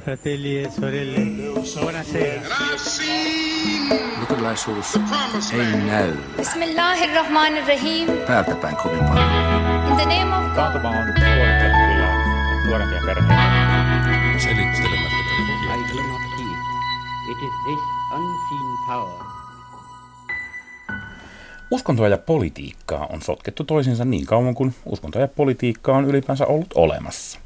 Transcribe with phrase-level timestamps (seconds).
[0.00, 1.20] fratelli e sorelle,
[1.80, 2.40] buonasera.
[4.20, 4.96] Luterilaisuus
[5.52, 8.06] ei näy Bismillahirrahmanirrahim.
[8.26, 9.28] päältä päin kovin paljon.
[9.88, 10.84] In the name of God.
[10.84, 10.92] On
[12.66, 13.34] nuorempia perheitä.
[14.38, 15.20] Selittelemättä
[15.70, 16.58] I do not fear.
[17.30, 17.80] It is this
[18.14, 19.30] unseen power
[21.70, 26.72] Uskontoa ja politiikkaa on sotkettu toisiinsa niin kauan kuin uskontoa ja politiikkaa on ylipäänsä ollut
[26.74, 27.40] olemassa.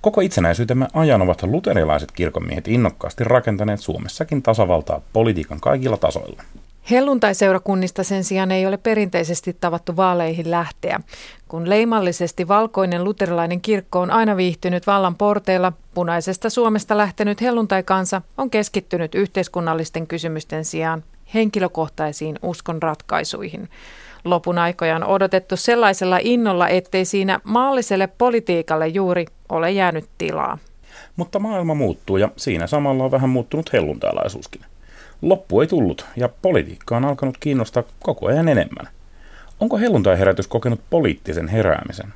[0.00, 6.42] Koko itsenäisyytemme ajan ovat luterilaiset kirkonmiehet innokkaasti rakentaneet Suomessakin tasavaltaa politiikan kaikilla tasoilla.
[6.90, 11.00] Helluntaiseurakunnista sen sijaan ei ole perinteisesti tavattu vaaleihin lähteä.
[11.48, 18.50] Kun leimallisesti valkoinen luterilainen kirkko on aina viihtynyt vallan porteilla, punaisesta Suomesta lähtenyt helluntaikansa on
[18.50, 21.04] keskittynyt yhteiskunnallisten kysymysten sijaan
[21.34, 23.68] henkilökohtaisiin uskon ratkaisuihin.
[24.26, 30.58] Lopun aikoja on odotettu sellaisella innolla, ettei siinä maalliselle politiikalle juuri ole jäänyt tilaa.
[31.16, 34.60] Mutta maailma muuttuu ja siinä samalla on vähän muuttunut helluntailaisuuskin.
[35.22, 38.88] Loppu ei tullut ja politiikka on alkanut kiinnostaa koko ajan enemmän.
[39.60, 42.14] Onko helluntaiherätys kokenut poliittisen heräämisen?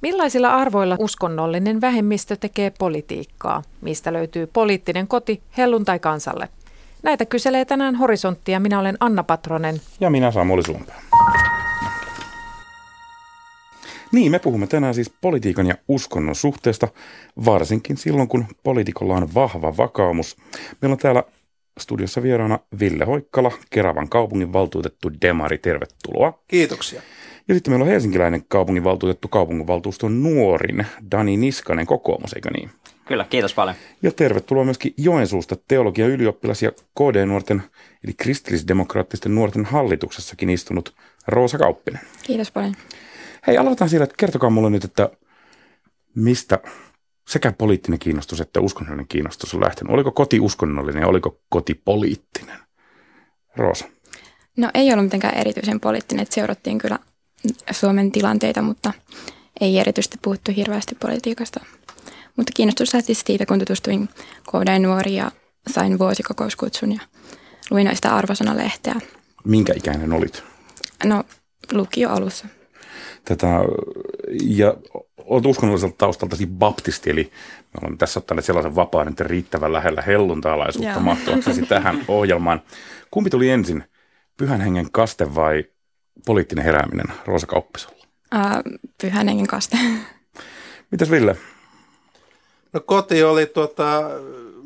[0.00, 3.62] Millaisilla arvoilla uskonnollinen vähemmistö tekee politiikkaa?
[3.80, 6.48] Mistä löytyy poliittinen koti helluntai-kansalle?
[7.02, 8.60] Näitä kyselee tänään Horisonttia.
[8.60, 9.80] Minä olen Anna Patronen.
[10.00, 11.02] Ja minä Samuli Sumpää.
[14.12, 16.88] Niin, me puhumme tänään siis politiikan ja uskonnon suhteesta,
[17.44, 20.36] varsinkin silloin, kun poliitikolla on vahva vakaumus.
[20.82, 21.24] Meillä on täällä
[21.80, 25.58] studiossa vieraana Ville Hoikkala, Keravan kaupungin valtuutettu Demari.
[25.58, 26.42] Tervetuloa.
[26.48, 27.02] Kiitoksia.
[27.48, 32.70] Ja sitten meillä on helsinkiläinen kaupunginvaltuutettu kaupunginvaltuuston nuorin Dani Niskanen kokoomus, eikö niin?
[33.06, 33.76] Kyllä, kiitos paljon.
[34.02, 37.62] Ja tervetuloa myöskin Joensuusta teologian ylioppilas ja KD-nuorten
[38.04, 40.94] eli kristillisdemokraattisten nuorten hallituksessakin istunut
[41.26, 42.00] Roosa Kauppinen.
[42.22, 42.74] Kiitos paljon.
[43.46, 45.10] Hei, aloitetaan siellä, että kertokaa mulle nyt, että
[46.14, 46.58] mistä
[47.28, 49.94] sekä poliittinen kiinnostus että uskonnollinen kiinnostus on lähtenyt.
[49.94, 52.58] Oliko koti uskonnollinen ja oliko koti poliittinen?
[53.56, 53.84] Roosa.
[54.56, 56.98] No ei ollut mitenkään erityisen poliittinen, että seurattiin kyllä
[57.70, 58.92] Suomen tilanteita, mutta
[59.60, 61.60] ei erityisesti puhuttu hirveästi politiikasta.
[62.36, 64.08] Mutta kiinnostus lähti siitä, kun tutustuin
[64.50, 65.30] KD-nuoriin ja
[65.70, 67.00] sain vuosikokouskutsun ja
[67.70, 68.94] luin näistä arvosanalehteä.
[69.44, 70.42] Minkä ikäinen olit?
[71.04, 71.24] No
[71.72, 72.46] lukio alussa.
[73.24, 73.46] Tätä,
[74.44, 74.74] ja
[75.24, 77.32] olet uskonnolliselta taustalta siis baptisti, eli
[77.74, 81.00] me olemme tässä ottaneet sellaisen vapaan, että riittävän lähellä helluntalaisuutta Joo.
[81.00, 82.62] mahtuaksesi tähän ohjelmaan.
[83.10, 83.84] Kumpi tuli ensin,
[84.36, 85.64] pyhän hengen kaste vai
[86.26, 88.06] poliittinen herääminen Roosa Kauppisolla?
[89.00, 89.78] Pyhän hengen kaste.
[90.90, 91.36] Mitäs Ville?
[92.72, 94.10] No koti oli tuota,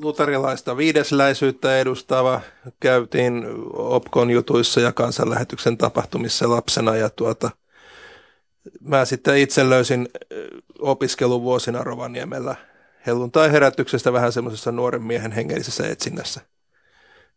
[0.02, 2.40] luterilaista viidesläisyyttä edustava.
[2.80, 7.50] Käytiin Opkon jutuissa ja kansanlähetyksen tapahtumissa lapsena ja tuota,
[8.80, 10.08] mä sitten itse löysin
[10.78, 12.56] opiskeluvuosina Rovaniemellä
[13.06, 16.40] helluntai-herätyksestä vähän semmoisessa nuoren miehen hengellisessä etsinnässä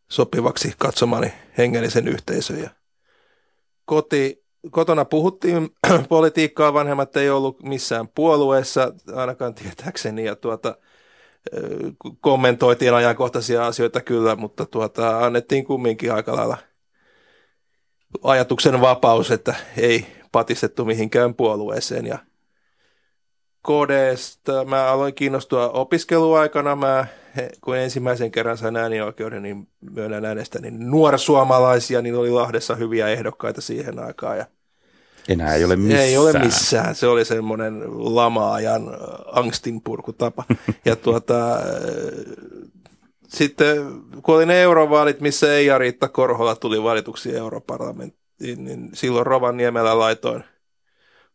[0.10, 2.60] sopivaksi katsomani hengellisen yhteisön.
[2.60, 2.70] Ja
[3.86, 5.70] koti, kotona puhuttiin
[6.10, 10.78] politiikkaa, vanhemmat ei ollut missään puolueessa, ainakaan tietääkseni, ja tuota,
[11.54, 11.60] ö,
[12.22, 16.58] kommentoitiin ajankohtaisia asioita kyllä, mutta tuota, annettiin kumminkin aika lailla
[18.24, 22.06] ajatuksen vapaus, että ei patistettu mihinkään puolueeseen.
[22.06, 22.20] Ja
[23.70, 26.76] KDstä mä aloin kiinnostua opiskeluaikana.
[26.76, 27.06] Mä,
[27.62, 34.00] kun ensimmäisen kerran sain äänioikeuden, niin myönnän äänestäni nuorsuomalaisia, niin oli Lahdessa hyviä ehdokkaita siihen
[34.00, 34.38] aikaan.
[34.38, 34.46] Ja
[35.28, 36.02] Enää ei ole missään.
[36.02, 36.96] ei ole missään.
[36.96, 37.84] Se oli semmoinen
[38.16, 38.98] lama-ajan äh,
[39.32, 40.44] angstinpurkutapa.
[40.86, 41.62] ja tuota, äh,
[43.28, 43.78] sitten
[44.24, 50.44] kun oli ne eurovaalit, missä Eija Riitta Korhola tuli valituksi europarlamenttiin, niin silloin Rovaniemellä laitoin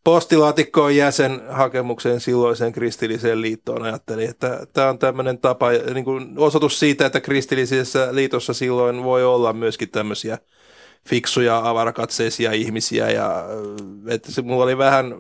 [0.05, 3.83] postilaatikkoon jäsen hakemuksen silloiseen kristilliseen liittoon.
[3.83, 9.25] Ajattelin, että tämä on tämmöinen tapa, niin kuin osoitus siitä, että kristillisessä liitossa silloin voi
[9.25, 10.39] olla myöskin tämmöisiä
[11.09, 13.45] fiksuja, avarakatseisia ihmisiä ja
[14.09, 15.15] että se, mulla oli vähän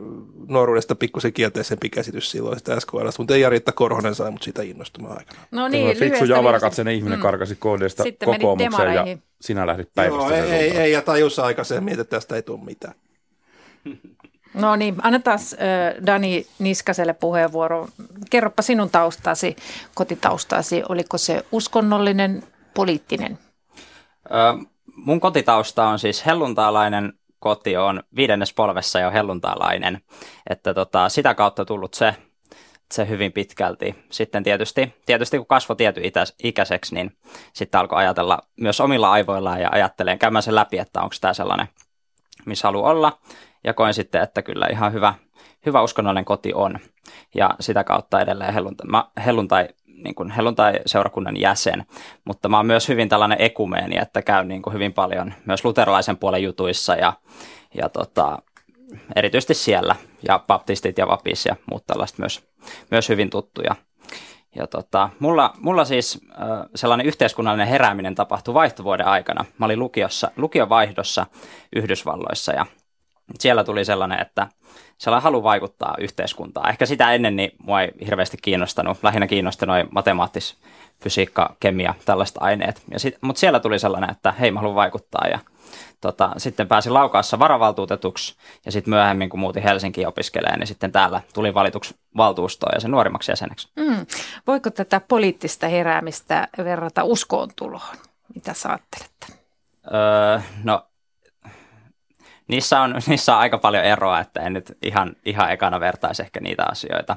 [0.48, 5.18] nuoruudesta pikkusen kielteisempi käsitys silloin sitä SKLstä, mutta ei Riitta Korhonen sai mut siitä innostumaan
[5.18, 5.38] aikana.
[5.50, 7.22] No Tämä niin, fiksu ja avarakatseinen ihminen Mm.
[7.22, 7.58] karkasi
[8.02, 12.04] Sitten menit kokoomukseen ja sinä lähdit Joo, päivästä ei, ei, ei, ja tajus aikaisemmin, että
[12.04, 12.94] tästä ei tule mitään.
[14.54, 15.38] No niin, annetaan
[16.06, 17.88] Dani Niskaselle puheenvuoro.
[18.30, 19.56] Kerropa sinun taustasi,
[19.94, 20.82] kotitaustasi.
[20.88, 22.42] Oliko se uskonnollinen,
[22.74, 23.38] poliittinen?
[24.30, 24.64] Ö,
[24.96, 30.00] mun kotitausta on siis helluntaalainen koti, on viidennes polvessa jo helluntaalainen,
[30.50, 32.14] että tota, sitä kautta tullut se,
[32.92, 33.94] se hyvin pitkälti.
[34.10, 37.16] Sitten tietysti, tietysti kun kasvoi tiety itäs, ikäiseksi, niin
[37.52, 41.68] sitten alkoi ajatella myös omilla aivoillaan ja ajattelee käymään sen läpi, että onko tämä sellainen,
[42.46, 43.18] missä haluaa olla.
[43.64, 45.14] Ja koen sitten, että kyllä ihan hyvä,
[45.66, 46.78] hyvä uskonnollinen koti on.
[47.34, 51.86] Ja sitä kautta edelleen helluntai, mä, helluntai niin kuin helluntai-seurakunnan jäsen,
[52.24, 56.16] mutta mä oon myös hyvin tällainen ekumeeni, että käyn niin kuin hyvin paljon myös luterilaisen
[56.16, 57.12] puolen jutuissa ja,
[57.74, 58.38] ja tota,
[59.16, 59.96] erityisesti siellä,
[60.28, 62.48] ja baptistit ja vapis ja muut tällaiset myös,
[62.90, 63.76] myös hyvin tuttuja.
[64.56, 69.44] Ja tota, mulla, mulla siis äh, sellainen yhteiskunnallinen herääminen tapahtui vaihtovuoden aikana.
[69.58, 71.26] Mä olin lukiossa, lukiovaihdossa
[71.76, 72.66] Yhdysvalloissa ja
[73.38, 74.46] siellä tuli sellainen, että
[74.98, 76.68] sellainen halu vaikuttaa yhteiskuntaan.
[76.68, 80.56] Ehkä sitä ennen niin mua ei hirveästi kiinnostanut, lähinnä kiinnosti noin matemaattis,
[81.02, 82.82] fysiikka, kemia, tällaiset aineet.
[82.90, 85.38] Ja sit, mutta siellä tuli sellainen, että hei mä haluan vaikuttaa ja
[86.00, 91.20] tota, sitten pääsin Laukaassa varavaltuutetuksi ja sitten myöhemmin kun muutin Helsinkiin opiskelemaan, niin sitten täällä
[91.34, 93.68] tuli valituksi valtuustoon ja sen nuorimmaksi jäseneksi.
[93.76, 94.06] Mm.
[94.46, 97.96] Voiko tätä poliittista heräämistä verrata uskoon tuloon?
[98.34, 99.40] Mitä sä ajattelet?
[99.94, 100.86] Öö, no
[102.48, 106.40] niissä on, niissä on aika paljon eroa, että en nyt ihan, ihan ekana vertaisi ehkä
[106.40, 107.16] niitä asioita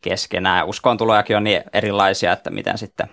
[0.00, 0.66] keskenään.
[0.66, 3.08] Uskoontulojakin on niin erilaisia, että miten sitten,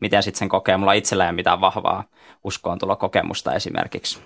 [0.00, 0.76] miten sitten sen kokee.
[0.76, 2.04] Mulla itsellä ei ole mitään vahvaa
[2.44, 4.18] uskoontulokokemusta esimerkiksi.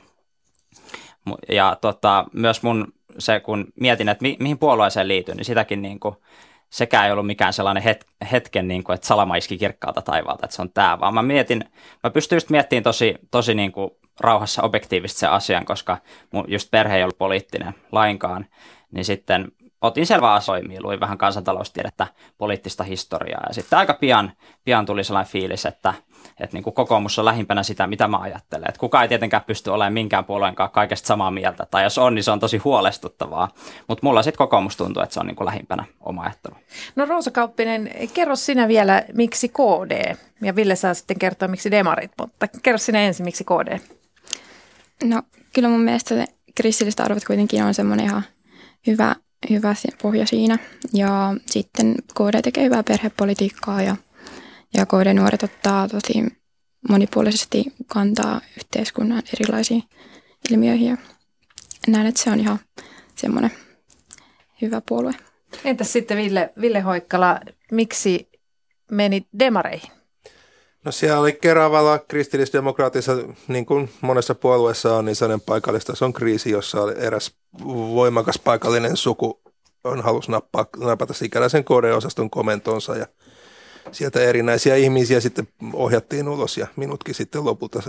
[1.49, 6.01] Ja tota, myös mun se, kun mietin, että mi, mihin puolueeseen liityn, niin sitäkin niin
[6.01, 6.17] kuin,
[6.71, 10.57] sekä ei ollut mikään sellainen het, hetken, niin kuin, että salama iski kirkkaalta taivaalta, että
[10.57, 11.65] se on tämä, vaan mä mietin,
[12.03, 13.91] mä pystyn just miettimään tosi, tosi niin kuin
[14.25, 15.99] rauhassa objektiivisesti se asian, koska
[16.31, 18.47] mun just perhe ei ollut poliittinen lainkaan,
[18.91, 19.53] niin sitten
[19.83, 22.07] otin selvää asoimia, luin vähän kansantaloustiedettä,
[22.39, 24.33] poliittista historiaa ja sitten aika pian,
[24.65, 25.95] pian tuli sellainen fiilis, että,
[26.41, 28.69] että niin kuin kokoomus on lähimpänä sitä, mitä mä ajattelen.
[28.69, 32.15] Että kukaan ei tietenkään pysty olemaan minkään puolueen kanssa kaikesta samaa mieltä, tai jos on,
[32.15, 33.49] niin se on tosi huolestuttavaa.
[33.89, 36.55] Mutta mulla sitten kokoomus tuntuu, että se on niin kuin lähimpänä oma ajattelu.
[36.97, 40.17] No Roosa Kauppinen, kerro sinä vielä, miksi KD?
[40.43, 43.79] Ja Ville saa sitten kertoa, miksi demarit, mutta kerro sinä ensin, miksi KD?
[45.05, 45.23] No
[45.53, 48.23] kyllä mun mielestä kristilliset arvot kuitenkin on semmoinen ihan
[48.87, 49.17] hyvä,
[49.51, 50.59] hyvä pohja siinä.
[50.93, 53.97] Ja sitten KD tekee hyvää perhepolitiikkaa ja,
[54.75, 56.25] ja KD-nuoret ottaa tosi
[56.89, 59.83] monipuolisesti kantaa yhteiskunnan erilaisiin
[60.51, 60.89] ilmiöihin.
[60.89, 60.97] Ja
[61.87, 62.59] näen, että se on ihan
[63.15, 63.51] semmoinen
[64.63, 65.15] hyvä puolue.
[65.65, 67.41] Entäs sitten Ville, Ville Hoikkala,
[67.71, 68.31] miksi
[68.91, 70.02] meni demareihin?
[70.85, 73.13] No siellä oli Keravalla kristillisdemokraatissa,
[73.49, 77.35] niin kuin monessa puolueessa on, niin sellainen paikallistason kriisi, jossa oli eräs
[77.69, 79.43] voimakas paikallinen suku
[79.85, 83.07] on halus nappaa, napata sikäläisen KD-osaston komentonsa ja
[83.93, 87.83] sieltä erinäisiä ihmisiä sitten ohjattiin ulos ja minutkin sitten lopulta,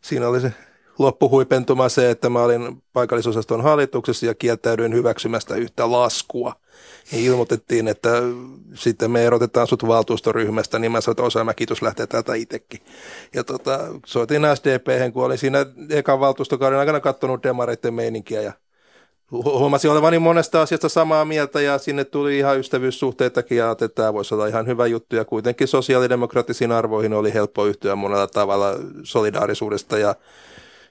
[0.00, 0.52] siinä oli se
[0.98, 6.52] loppuhuipentuma se, että mä olin paikallisosaston hallituksessa ja kieltäydyin hyväksymästä yhtä laskua–
[7.12, 8.10] niin ilmoitettiin, että
[8.74, 12.80] sitten me erotetaan sut valtuustoryhmästä, niin mä sanoin, että Osama, kiitos lähtee täältä itsekin.
[13.34, 18.52] Ja tota, soitin SDP, kun olin siinä ekan valtuustokauden aikana katsonut demareiden meininkiä ja
[19.30, 24.34] huomasin olevani monesta asiasta samaa mieltä ja sinne tuli ihan ystävyyssuhteitakin ja että tämä voisi
[24.34, 30.14] olla ihan hyvä juttu ja kuitenkin sosiaalidemokraattisiin arvoihin oli helppo yhtyä monella tavalla solidaarisuudesta ja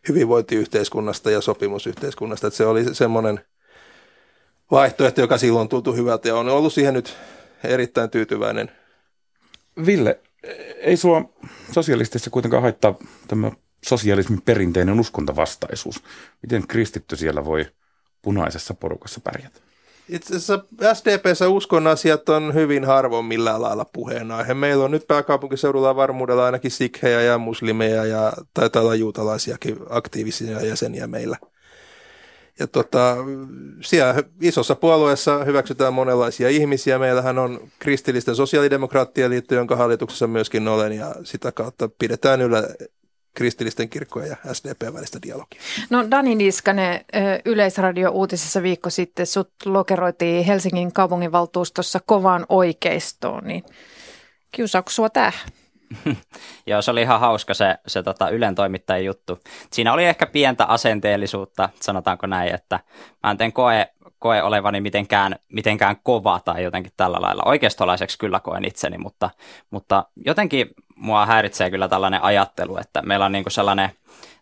[0.10, 3.40] hyvinvointiyhteiskunnasta ja sopimusyhteiskunnasta, että se oli semmoinen–
[4.72, 7.18] vaihtoehto, joka silloin tuntuu hyvältä ja on ollut siihen nyt
[7.64, 8.72] erittäin tyytyväinen.
[9.86, 10.20] Ville,
[10.78, 11.34] ei sua
[11.72, 12.96] sosialistissa kuitenkaan haittaa
[13.28, 13.52] tämä
[13.86, 16.04] sosialismin perinteinen uskontavastaisuus.
[16.42, 17.66] Miten kristitty siellä voi
[18.22, 19.65] punaisessa porukassa pärjätä?
[20.10, 20.60] Itse asiassa
[20.94, 24.54] SDPssä uskon asiat on hyvin harvoin millään lailla puheenaihe.
[24.54, 31.08] Meillä on nyt pääkaupunkiseudulla varmuudella ainakin sikhejä ja muslimeja ja taitaa olla juutalaisiakin aktiivisia jäseniä
[31.08, 31.38] meillä–
[32.60, 33.18] ja tota,
[33.82, 37.00] siellä isossa puolueessa hyväksytään monenlaisia ihmisiä.
[37.00, 42.64] Meillähän on kristillisten sosiaalidemokraattien liitto, jonka hallituksessa myöskin olen, ja sitä kautta pidetään yllä
[43.36, 45.62] kristillisten kirkkojen ja SDP välistä dialogia.
[45.90, 47.06] No Dani Niskanen,
[47.46, 53.64] Yleisradio uutisessa viikko sitten sut lokeroitiin Helsingin kaupunginvaltuustossa kovaan oikeistoon, niin
[54.52, 55.50] kiusaako sua tähän?
[56.68, 59.40] Joo, se oli ihan hauska se, se tota Ylen toimittajan juttu.
[59.72, 62.80] Siinä oli ehkä pientä asenteellisuutta, sanotaanko näin, että
[63.24, 63.88] mä en koe,
[64.20, 67.44] koe olevani mitenkään, mitenkään kova tai jotenkin tällä lailla.
[67.46, 69.30] Oikeistolaiseksi kyllä koen itseni, mutta,
[69.72, 73.90] mutta jotenkin mua häiritsee kyllä tällainen ajattelu, että meillä on niinku sellainen,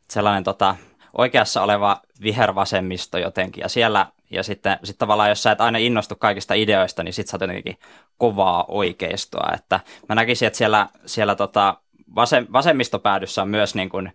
[0.10, 0.76] sellainen tota,
[1.18, 6.16] oikeassa oleva vihervasemmisto jotenkin, ja siellä ja sitten sit tavallaan, jos sä et aina innostu
[6.16, 7.78] kaikista ideoista, niin sit sä oot jotenkin
[8.18, 9.52] kovaa oikeistoa.
[9.54, 9.80] Että
[10.10, 11.78] mä näkisin, että siellä, siellä tota
[12.16, 14.12] vasem, vasemmistopäädyssä on myös niin kuin,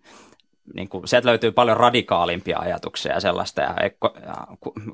[0.75, 3.60] niin kuin, sieltä löytyy paljon radikaalimpia ajatuksia ja sellaista.
[3.60, 3.90] Ja, ja,
[4.26, 4.46] ja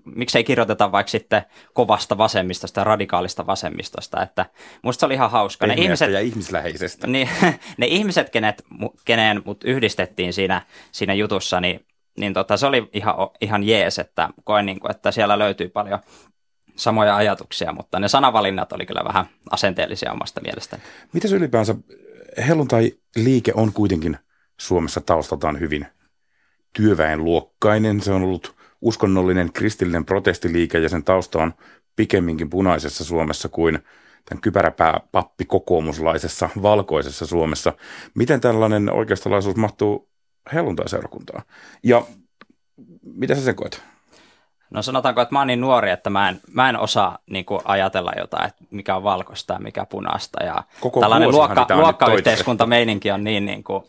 [0.04, 1.43] miksei kirjoiteta vaikka sitten
[1.75, 4.23] kovasta vasemmistosta ja radikaalista vasemmistosta.
[4.23, 4.47] Että
[4.83, 5.66] musta se oli ihan hauska.
[5.66, 7.07] Ne ihmiset, ja ihmisläheisestä.
[7.07, 7.28] Niin,
[7.78, 8.64] ne ihmiset, kenet,
[9.04, 10.62] keneen mut yhdistettiin siinä,
[10.93, 11.87] siinä jutussa, niin
[12.19, 15.99] niin tota, se oli ihan, ihan jees, että koen, niin kuin, että siellä löytyy paljon,
[16.76, 20.83] samoja ajatuksia, mutta ne sanavalinnat oli kyllä vähän asenteellisia omasta mielestäni.
[21.12, 21.75] Mitäs ylipäänsä
[22.47, 24.19] helluntai-liike on kuitenkin
[24.61, 25.87] Suomessa taustaltaan hyvin
[26.73, 28.01] työväenluokkainen.
[28.01, 31.55] Se on ollut uskonnollinen kristillinen protestiliike ja sen tausta on
[31.97, 33.79] pikemminkin punaisessa Suomessa kuin
[34.25, 37.73] tämän kypäräpää pappi kokoomuslaisessa valkoisessa Suomessa.
[38.15, 40.09] Miten tällainen oikeistolaisuus mahtuu
[40.53, 41.43] helluntai-seurakuntaan?
[41.83, 42.03] Ja
[43.03, 43.83] mitä sä sen koet?
[44.71, 47.61] No sanotaanko, että mä oon niin nuori, että mä en, mä en osaa niin kuin
[47.65, 50.45] ajatella jotain, että mikä on valkoista ja mikä punaista.
[50.45, 53.85] Ja Koko tällainen luokka, luokkayhteiskuntameininki on niin, niin kuin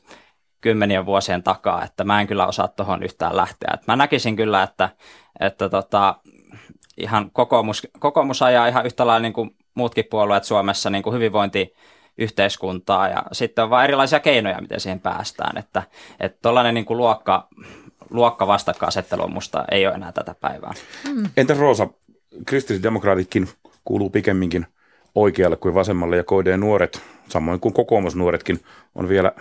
[0.65, 3.71] kymmenien vuosien takaa, että mä en kyllä osaa tuohon yhtään lähteä.
[3.73, 4.89] Et mä näkisin kyllä, että,
[5.39, 6.15] että tota,
[6.97, 13.07] ihan kokoomus, kokoomus ajaa ihan yhtä lailla niin kuin muutkin puolueet Suomessa niin kuin hyvinvointiyhteiskuntaa
[13.07, 15.57] ja sitten on vain erilaisia keinoja, miten siihen päästään.
[15.57, 15.83] Että
[16.41, 17.47] tuollainen niin kuin luokka,
[18.09, 20.73] luokka vastakkainasettelu musta ei ole enää tätä päivää.
[21.37, 21.87] Entäs Roosa,
[22.45, 23.49] kristillisdemokraatitkin
[23.83, 24.65] kuuluu pikemminkin
[25.15, 28.59] oikealle kuin vasemmalle ja KD nuoret, samoin kuin kokoomusnuoretkin,
[28.95, 29.31] on vielä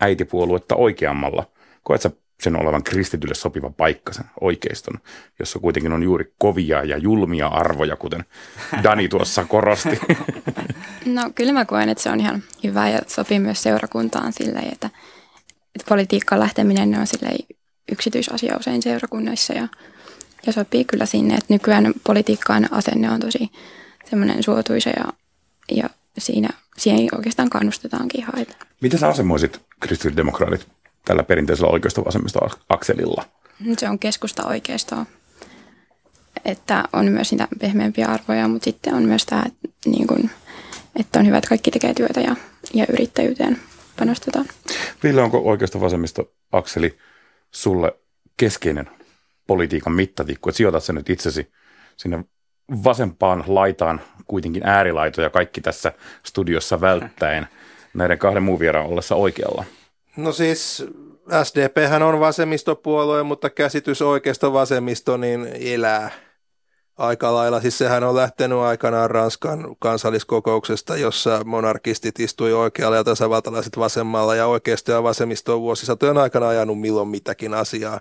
[0.00, 1.50] äitipuoluetta oikeammalla.
[1.82, 4.98] Koet sä sen olevan kristitylle sopiva paikka, sen oikeiston,
[5.38, 8.24] jossa kuitenkin on juuri kovia ja julmia arvoja, kuten
[8.82, 10.00] Dani tuossa korosti.
[11.06, 14.90] No kyllä mä koen, että se on ihan hyvä ja sopii myös seurakuntaan silleen, että,
[15.74, 17.38] että politiikkaan lähteminen ne on silleen
[17.92, 19.68] yksityisasia usein seurakunnissa ja,
[20.46, 23.50] ja sopii kyllä sinne, että nykyään politiikkaan asenne on tosi
[24.10, 25.04] semmoinen suotuisa ja,
[25.70, 25.88] ja
[26.18, 28.24] siinä, siihen oikeastaan kannustetaankin.
[28.36, 28.66] Että.
[28.80, 30.66] Miten sä asemoisit kristillisdemokraatit
[31.04, 33.24] tällä perinteisellä oikeisto vasemmisto akselilla?
[33.78, 35.06] Se on keskusta oikeistoa.
[36.44, 40.30] Että on myös niitä pehmeämpiä arvoja, mutta sitten on myös tämä, että, niin kuin,
[41.00, 42.36] että on hyvä, että kaikki tekee työtä ja,
[42.74, 43.58] ja yrittäjyyteen
[43.98, 44.46] panostetaan.
[45.02, 46.98] Ville, onko oikeisto vasemmisto akseli
[47.50, 47.92] sulle
[48.36, 48.90] keskeinen
[49.46, 51.52] politiikan mittatikku, että sijoitat sen nyt itsesi
[51.96, 52.24] sinne
[52.84, 55.92] vasempaan laitaan kuitenkin äärilaitoja kaikki tässä
[56.26, 57.48] studiossa välttäen
[57.94, 59.64] näiden kahden muun vieraan ollessa oikealla?
[60.16, 60.86] No siis
[61.44, 66.10] SDP on vasemmistopuolue, mutta käsitys oikeasta vasemmisto niin elää
[66.98, 67.60] aika lailla.
[67.60, 74.46] Siis sehän on lähtenyt aikanaan Ranskan kansalliskokouksesta, jossa monarkistit istui oikealla ja tasavaltalaiset vasemmalla ja
[74.46, 78.00] oikeisto ja vasemmisto on vuosisatojen aikana ajanut milloin mitäkin asiaa.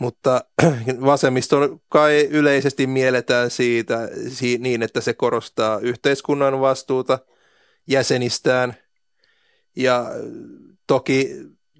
[0.00, 0.44] Mutta
[1.10, 4.08] vasemmisto kai yleisesti mielletään siitä
[4.58, 7.18] niin, että se korostaa yhteiskunnan vastuuta
[7.86, 8.74] jäsenistään
[9.76, 10.06] ja
[10.86, 11.30] toki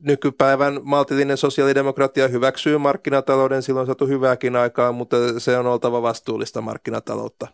[0.02, 7.46] nykypäivän maltillinen sosiaalidemokratia hyväksyy markkinatalouden, silloin saatu hyvääkin aikaa, mutta se on oltava vastuullista markkinataloutta.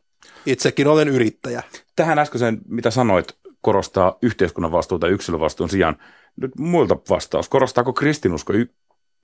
[0.47, 1.63] Itsekin olen yrittäjä.
[1.97, 5.97] Tähän äskeiseen, mitä sanoit, korostaa yhteiskunnan vastuuta yksilövastuun sijaan.
[6.37, 7.49] Nyt muilta vastaus.
[7.49, 8.75] Korostaako kristinusko y-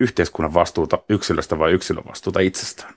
[0.03, 2.95] yhteiskunnan vastuuta yksilöstä vai yksilövastuuta itsestään?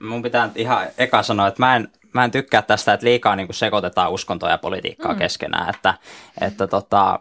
[0.00, 3.48] Mun pitää ihan eka sanoa, että mä en, mä en tykkää tästä, että liikaa niin
[3.50, 5.18] sekoitetaan uskontoa ja politiikkaa mm.
[5.18, 5.74] keskenään.
[5.74, 5.94] Että,
[6.40, 7.20] että tota,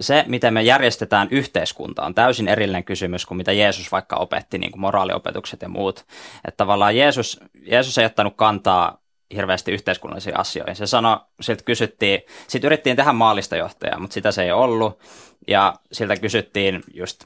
[0.00, 4.70] se, miten me järjestetään yhteiskunta, on täysin erillinen kysymys kuin mitä Jeesus vaikka opetti, niin
[4.70, 6.06] kuin moraaliopetukset ja muut.
[6.44, 8.98] Että tavallaan Jeesus, Jeesus ei ottanut kantaa
[9.34, 10.76] hirveästi yhteiskunnallisiin asioihin.
[10.76, 14.98] Se sanoi, siltä kysyttiin, sitten yritettiin tehdä maalista johtajaa, mutta sitä se ei ollut.
[15.48, 17.24] Ja siltä kysyttiin just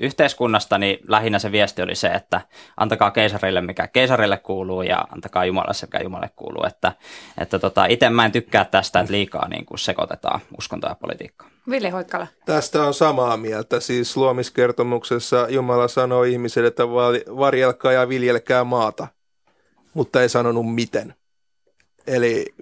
[0.00, 2.40] yhteiskunnasta, niin lähinnä se viesti oli se, että
[2.76, 6.64] antakaa keisarille mikä keisarille kuuluu ja antakaa Jumalalle se mikä Jumalalle kuuluu.
[6.66, 6.92] Että,
[7.38, 11.50] että tota, itse mä en tykkää tästä, että liikaa niin kuin sekoitetaan uskontoa ja politiikkaa.
[11.70, 12.26] Ville Hoikkala.
[12.46, 13.80] Tästä on samaa mieltä.
[13.80, 16.88] Siis luomiskertomuksessa Jumala sanoi ihmiselle, että
[17.38, 19.06] varjelkaa ja viljelkää maata,
[19.94, 21.14] mutta ei sanonut miten.
[22.10, 22.54] Eli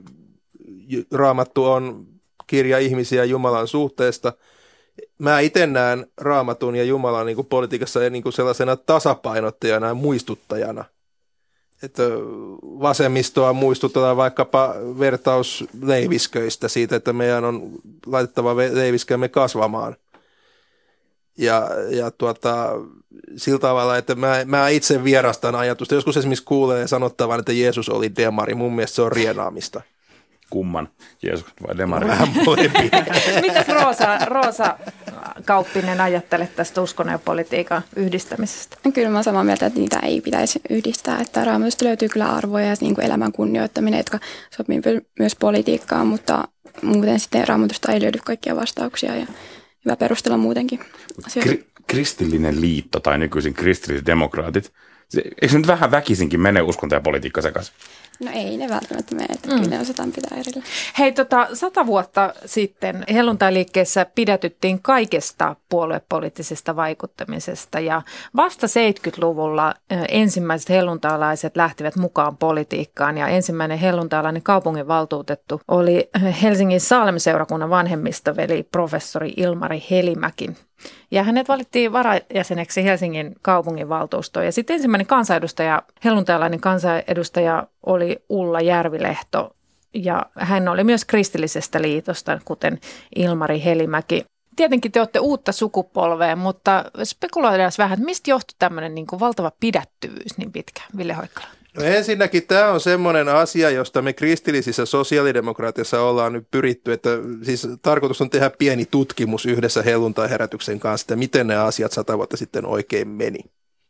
[1.13, 2.07] raamattu on
[2.47, 4.33] kirja ihmisiä Jumalan suhteesta.
[5.19, 10.85] Mä itse näen raamatun ja Jumalan niin kuin politiikassa niin kuin sellaisena tasapainottajana ja muistuttajana–
[11.83, 12.03] että
[12.63, 17.71] vasemmistoa muistutetaan vaikkapa vertaus leivisköistä siitä, että meidän on
[18.07, 19.97] laitettava leiviskämme kasvamaan.
[21.39, 22.69] Ja, ja tuota,
[23.37, 25.95] sillä tavalla, että mä, mä itse vierastan ajatusta.
[25.95, 28.55] Joskus esimerkiksi kuulee sanottavan, että Jeesus oli demari.
[28.55, 29.83] Mun mielestä se on rienaamista
[30.51, 30.89] kumman,
[31.23, 32.09] Jeesus vai Demari?
[32.09, 32.29] Vähän
[33.43, 34.79] Mitäs Roosa, Roosa
[35.45, 38.77] Kauppinen ajattelet tästä uskon ja politiikan yhdistämisestä?
[38.95, 41.21] Kyllä mä samaa mieltä, että niitä ei pitäisi yhdistää.
[41.21, 44.19] Että raamatusta löytyy kyllä arvoja ja niin kuin elämän kunnioittaminen, jotka
[44.57, 44.81] sopii
[45.19, 46.49] myös politiikkaan, mutta
[46.83, 49.27] muuten sitten raamatusta ei löydy kaikkia vastauksia ja
[49.89, 50.81] hyvä perustella muutenkin
[51.41, 54.73] Kri- kristillinen liitto tai nykyisin kristilliset demokraatit,
[55.17, 57.75] eikö se nyt vähän väkisinkin mene uskonto ja politiikka sekaisin?
[58.21, 59.55] No ei ne välttämättä mene, että mm.
[59.55, 60.63] kyllä ne osataan pitää erillä.
[60.99, 68.03] Hei, tota, sata vuotta sitten helluntailiikkeessä pidätyttiin kaikesta puoluepoliittisesta vaikuttamisesta ja
[68.37, 69.75] vasta 70-luvulla
[70.09, 76.11] ensimmäiset helluntalaiset lähtivät mukaan politiikkaan ja ensimmäinen helluntalainen kaupunginvaltuutettu oli
[76.43, 80.68] Helsingin Salm-seurakunnan vanhemmistoveli professori Ilmari Helimäki.
[81.11, 84.47] Ja hänet valittiin varajäseneksi Helsingin kaupunginvaltuustoon.
[84.47, 89.55] Ja sitten ensimmäinen kansanedustaja, helluntalainen kansanedustaja oli Ulla Järvilehto.
[89.95, 92.79] Ja hän oli myös kristillisestä liitosta, kuten
[93.17, 94.25] Ilmari Helimäki.
[94.57, 99.53] Tietenkin te olette uutta sukupolvea, mutta spekuloidaan vähän, että mistä johtui tämmöinen niin kuin valtava
[99.61, 101.49] pidättyvyys niin pitkään, Ville Hoikkala?
[101.79, 107.11] No ensinnäkin tämä on semmoinen asia, josta me kristillisissä sosiaalidemokraatiassa ollaan nyt pyritty, että
[107.43, 112.37] siis tarkoitus on tehdä pieni tutkimus yhdessä helluntai-herätyksen kanssa, että miten ne asiat sata vuotta
[112.37, 113.39] sitten oikein meni.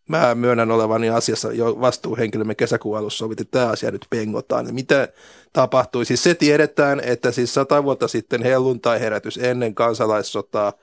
[0.08, 4.74] Mä myönnän olevani asiassa jo vastuuhenkilömme kesäkuun alussa sovittiin, että tämä asia nyt pengotaan.
[4.74, 5.08] Mitä
[5.52, 6.04] tapahtui?
[6.04, 10.72] Siis se tiedetään, että siis sata vuotta sitten helluntai-herätys ennen kansalaissotaa–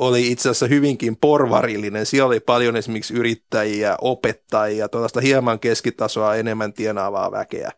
[0.00, 2.06] oli itse asiassa hyvinkin porvarillinen.
[2.06, 7.72] Siellä oli paljon esimerkiksi yrittäjiä, opettajia, tuollaista hieman keskitasoa enemmän tienaavaa väkeä.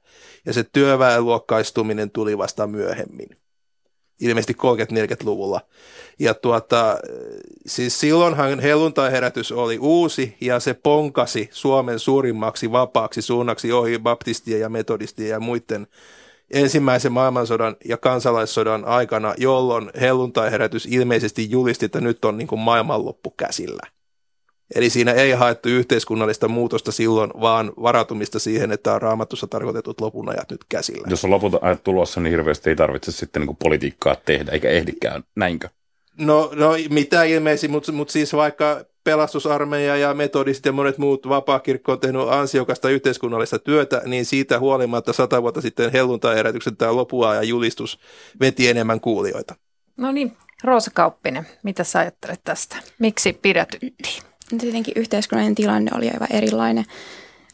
[0.47, 3.29] Ja se työväenluokkaistuminen tuli vasta myöhemmin,
[4.21, 5.61] ilmeisesti 30-40-luvulla.
[6.19, 6.99] Ja tuota,
[7.67, 14.69] siis silloinhan helluntai-herätys oli uusi ja se ponkasi Suomen suurimmaksi vapaaksi suunnaksi ohi baptistien ja
[14.69, 15.87] metodistien ja muiden
[16.53, 23.31] ensimmäisen maailmansodan ja kansalaissodan aikana, jolloin helluntai-herätys ilmeisesti julisti, että nyt on niin kuin maailmanloppu
[23.31, 23.83] käsillä.
[24.75, 30.29] Eli siinä ei haettu yhteiskunnallista muutosta silloin, vaan varautumista siihen, että on raamatussa tarkoitetut lopun
[30.29, 31.07] ajat nyt käsillä.
[31.11, 34.69] Jos on loput ajat tulossa, niin hirveästi ei tarvitse sitten niin kuin politiikkaa tehdä, eikä
[34.69, 35.69] ehdikään, näinkö?
[36.19, 41.93] No, no mitä ilmeisesti, mutta mut siis vaikka pelastusarmeija ja metodistit ja monet muut vapaakirkko
[41.93, 47.43] on tehnyt ansiokasta yhteiskunnallista työtä, niin siitä huolimatta sata vuotta sitten helluntai-herätyksen tämä lopua ja
[47.43, 47.99] julistus
[48.41, 49.55] veti enemmän kuulijoita.
[49.97, 52.77] No niin, Roosa Kauppinen, mitä sä ajattelet tästä?
[52.99, 54.23] Miksi pidätyttiin?
[54.53, 56.85] No tietenkin yhteiskunnallinen tilanne oli aivan erilainen,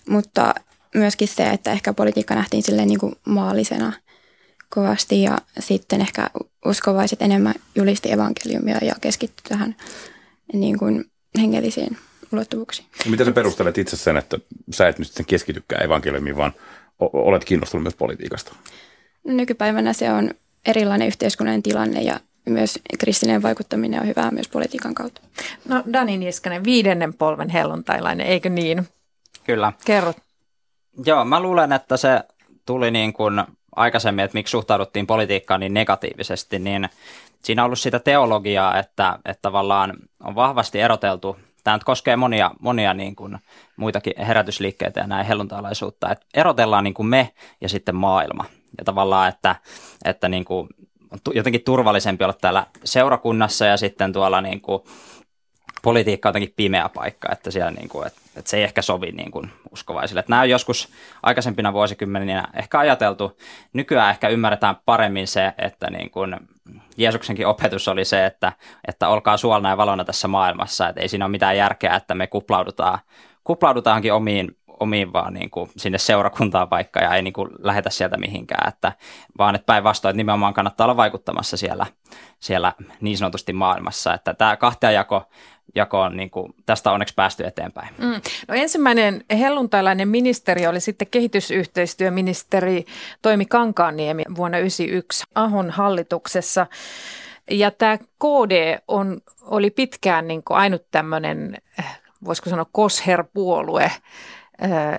[0.09, 0.55] mutta
[0.95, 3.93] myöskin se, että ehkä politiikka nähtiin silleen niin kuin maallisena
[4.69, 6.31] kovasti ja sitten ehkä
[6.67, 9.77] uskovaiset enemmän julisti evankeliumia ja keskittyi tähän
[10.53, 11.05] niin kuin
[11.38, 11.97] hengellisiin
[12.33, 12.88] ulottuvuuksiin.
[13.09, 14.38] Miten sä perustelet itse sen, että
[14.71, 16.53] sä et nyt sitten keskitykään evankeliumiin, vaan
[17.01, 18.55] olet kiinnostunut myös politiikasta?
[19.25, 20.31] No, nykypäivänä se on
[20.67, 25.21] erilainen yhteiskunnallinen tilanne ja myös kristillinen vaikuttaminen on hyvää myös politiikan kautta.
[25.64, 28.88] No Dani Niskanen, viidennen polven helluntailainen, eikö niin?
[29.45, 29.73] Kyllä.
[29.85, 30.17] Kerrot.
[31.05, 32.21] Joo, mä luulen, että se
[32.67, 33.45] tuli niin kuin
[33.77, 36.88] aikaisemmin, että miksi suhtauduttiin politiikkaan niin negatiivisesti, niin
[37.44, 39.92] siinä on ollut sitä teologiaa, että, että tavallaan
[40.24, 43.38] on vahvasti eroteltu, tämä nyt koskee monia, monia niin kuin
[43.77, 48.44] muitakin herätysliikkeitä ja näin helluntalaisuutta, että erotellaan niin kuin me ja sitten maailma.
[48.79, 49.57] Ja tavallaan, että,
[50.05, 50.68] että niin kuin
[51.11, 54.83] on jotenkin turvallisempi olla täällä seurakunnassa ja sitten tuolla niin kuin
[55.83, 59.12] politiikka on jotenkin pimeä paikka, että, siellä niin kuin, että, että se ei ehkä sovi
[59.12, 60.20] niin kuin uskovaisille.
[60.20, 60.88] Että nämä on joskus
[61.22, 63.38] aikaisempina vuosikymmeninä ehkä ajateltu.
[63.72, 66.37] Nykyään ehkä ymmärretään paremmin se, että niin kuin
[66.96, 68.52] Jeesuksenkin opetus oli se, että,
[68.88, 70.88] että olkaa suolana ja valona tässä maailmassa.
[70.88, 72.98] Että ei siinä ole mitään järkeä, että me kuplaudutaan,
[73.44, 78.16] kuplaudutaankin omiin, omiin vaan niin kuin sinne seurakuntaan vaikka ja ei niin kuin lähetä sieltä
[78.16, 78.92] mihinkään, että,
[79.38, 81.87] vaan että päinvastoin, että nimenomaan kannattaa olla vaikuttamassa siellä,
[82.40, 84.14] siellä niin sanotusti maailmassa.
[84.14, 85.28] Että tämä kahtiajako
[85.74, 87.88] jako on niin kuin, tästä onneksi päästy eteenpäin.
[87.98, 88.20] Mm.
[88.48, 92.85] No ensimmäinen helluntailainen ministeri oli sitten kehitysyhteistyöministeri
[93.22, 96.66] Toimi Kankaanniemi vuonna 1991 Ahon hallituksessa.
[97.50, 101.57] Ja tämä KD on, oli pitkään niin kuin ainut tämmöinen,
[102.24, 103.92] voisiko sanoa kosherpuolue äh,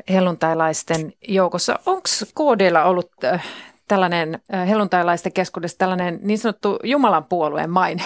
[0.09, 1.79] helluntailaisten joukossa.
[1.85, 3.45] Onko KDlla ollut äh,
[3.87, 8.03] tällainen helluntailaisten keskuudessa tällainen niin sanottu Jumalan puolueen maine?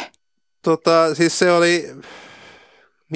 [0.61, 1.95] Tota, siis se oli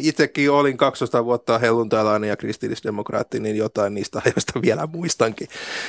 [0.02, 5.48] itsekin olin 200 vuotta helluntailainen ja kristillisdemokraatti, niin jotain niistä ajoista vielä muistankin.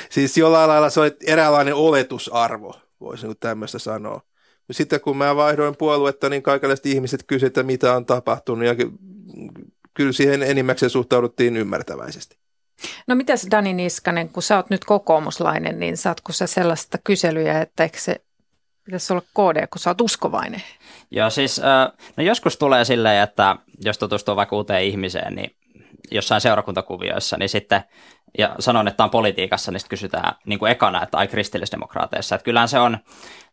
[0.09, 4.21] Siis jollain lailla se oli eräänlainen oletusarvo, voisin tämmöistä sanoa.
[4.71, 8.75] Sitten kun mä vaihdoin puoluetta, niin kaikenlaiset ihmiset kysyivät, että mitä on tapahtunut, ja
[9.93, 12.37] kyllä siihen enimmäkseen suhtauduttiin ymmärtäväisesti.
[13.07, 17.83] No mitäs Dani Niskanen, kun sä oot nyt kokoomuslainen, niin saatko sä sellaista kyselyjä, että
[17.83, 18.21] eikö se
[18.89, 20.61] pitäisi olla KD, kun sä oot uskovainen?
[21.11, 21.61] Joo, siis
[22.17, 25.55] no joskus tulee silleen, että jos tutustuu vaikka uuteen ihmiseen, niin
[26.11, 27.83] jossain seurakuntakuvioissa, niin sitten
[28.37, 32.35] ja sanon, että on politiikassa, niin sitten kysytään niin kuin ekana, että ai kristillisdemokraateissa.
[32.35, 32.97] Että kyllähän se on,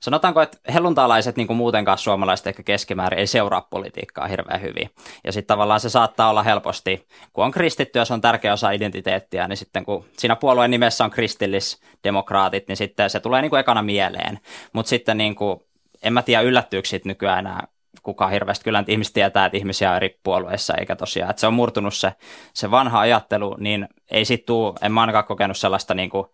[0.01, 4.91] sanotaanko, että helluntaalaiset niin kuin muutenkaan suomalaiset ehkä keskimäärin ei seuraa politiikkaa hirveän hyvin.
[5.25, 8.71] Ja sitten tavallaan se saattaa olla helposti, kun on kristitty ja se on tärkeä osa
[8.71, 13.61] identiteettiä, niin sitten kun siinä puolueen nimessä on kristillisdemokraatit, niin sitten se tulee niin kuin
[13.61, 14.39] ekana mieleen.
[14.73, 15.61] Mutta sitten niin kuin,
[16.03, 17.67] en mä tiedä yllättyykö siitä nykyään enää
[18.03, 18.65] kukaan hirveästi.
[18.65, 21.95] Kyllä että ihmiset tietää, että ihmisiä on eri puolueissa, eikä tosiaan, että se on murtunut
[21.95, 22.13] se,
[22.53, 26.27] se vanha ajattelu, niin ei sit tuu, en mä ainakaan kokenut sellaista niin kuin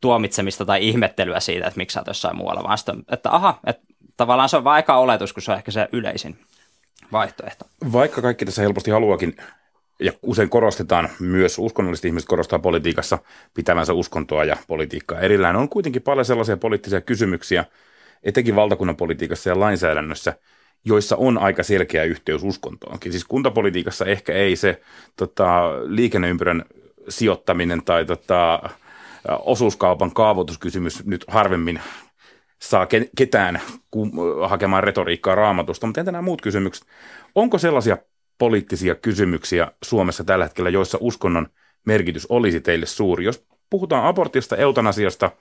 [0.00, 3.82] tuomitsemista tai ihmettelyä siitä, että miksi sä oot jossain muualla, vaan sitä, että aha, että
[4.16, 6.38] tavallaan se on vain aika oletus, kun se on ehkä se yleisin
[7.12, 7.64] vaihtoehto.
[7.92, 9.36] Vaikka kaikki tässä helposti haluakin
[10.00, 13.18] ja usein korostetaan, myös uskonnolliset ihmiset korostaa politiikassa
[13.54, 15.56] pitävänsä uskontoa ja politiikkaa erillään.
[15.56, 17.64] On kuitenkin paljon sellaisia poliittisia kysymyksiä,
[18.22, 20.34] etenkin valtakunnan politiikassa ja lainsäädännössä,
[20.84, 23.12] joissa on aika selkeä yhteys uskontoonkin.
[23.12, 24.80] Siis kuntapolitiikassa ehkä ei se
[25.16, 26.64] tota, liikenneympyrän
[27.08, 28.70] sijoittaminen tai tota,
[29.38, 31.80] osuuskaupan kaavoituskysymys nyt harvemmin
[32.58, 33.60] saa ketään
[34.48, 36.86] hakemaan retoriikkaa raamatusta, mutta entä nämä muut kysymykset?
[37.34, 37.98] Onko sellaisia
[38.38, 41.46] poliittisia kysymyksiä Suomessa tällä hetkellä, joissa uskonnon
[41.86, 43.24] merkitys olisi teille suuri?
[43.24, 45.30] Jos puhutaan abortista, eutanasiasta–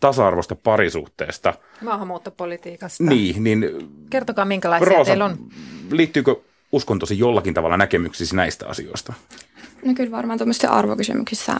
[0.00, 1.54] tasa-arvosta parisuhteesta.
[1.82, 3.04] Maahanmuuttopolitiikasta.
[3.04, 3.64] Niin, niin
[4.10, 5.48] Kertokaa minkälaisia Roosa, teillä on.
[5.90, 6.36] liittyykö
[6.72, 9.12] uskontosi jollakin tavalla näkemyksisi näistä asioista?
[9.84, 11.54] No kyllä varmaan tuommoisissa arvokysymyksissä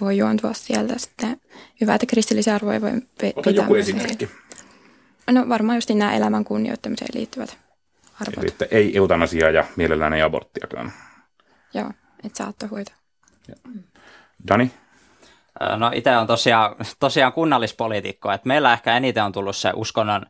[0.00, 1.40] voi juontua sieltä sitten
[1.80, 4.28] hyvä, että kristillisiä arvoja voi pe- Ota joku esimerkki.
[5.30, 7.56] No varmaan just nämä elämän kunnioittamiseen liittyvät
[8.20, 8.38] arvot.
[8.38, 10.92] Eli että ei eutanasiaa ja mielellään ei aborttiakaan.
[11.74, 11.90] Joo,
[12.24, 12.92] että saattohoito.
[14.48, 14.70] Dani?
[15.76, 20.26] No itse on tosiaan, tosiaan kunnallispoliitikko, että meillä ehkä eniten on tullut se uskonnon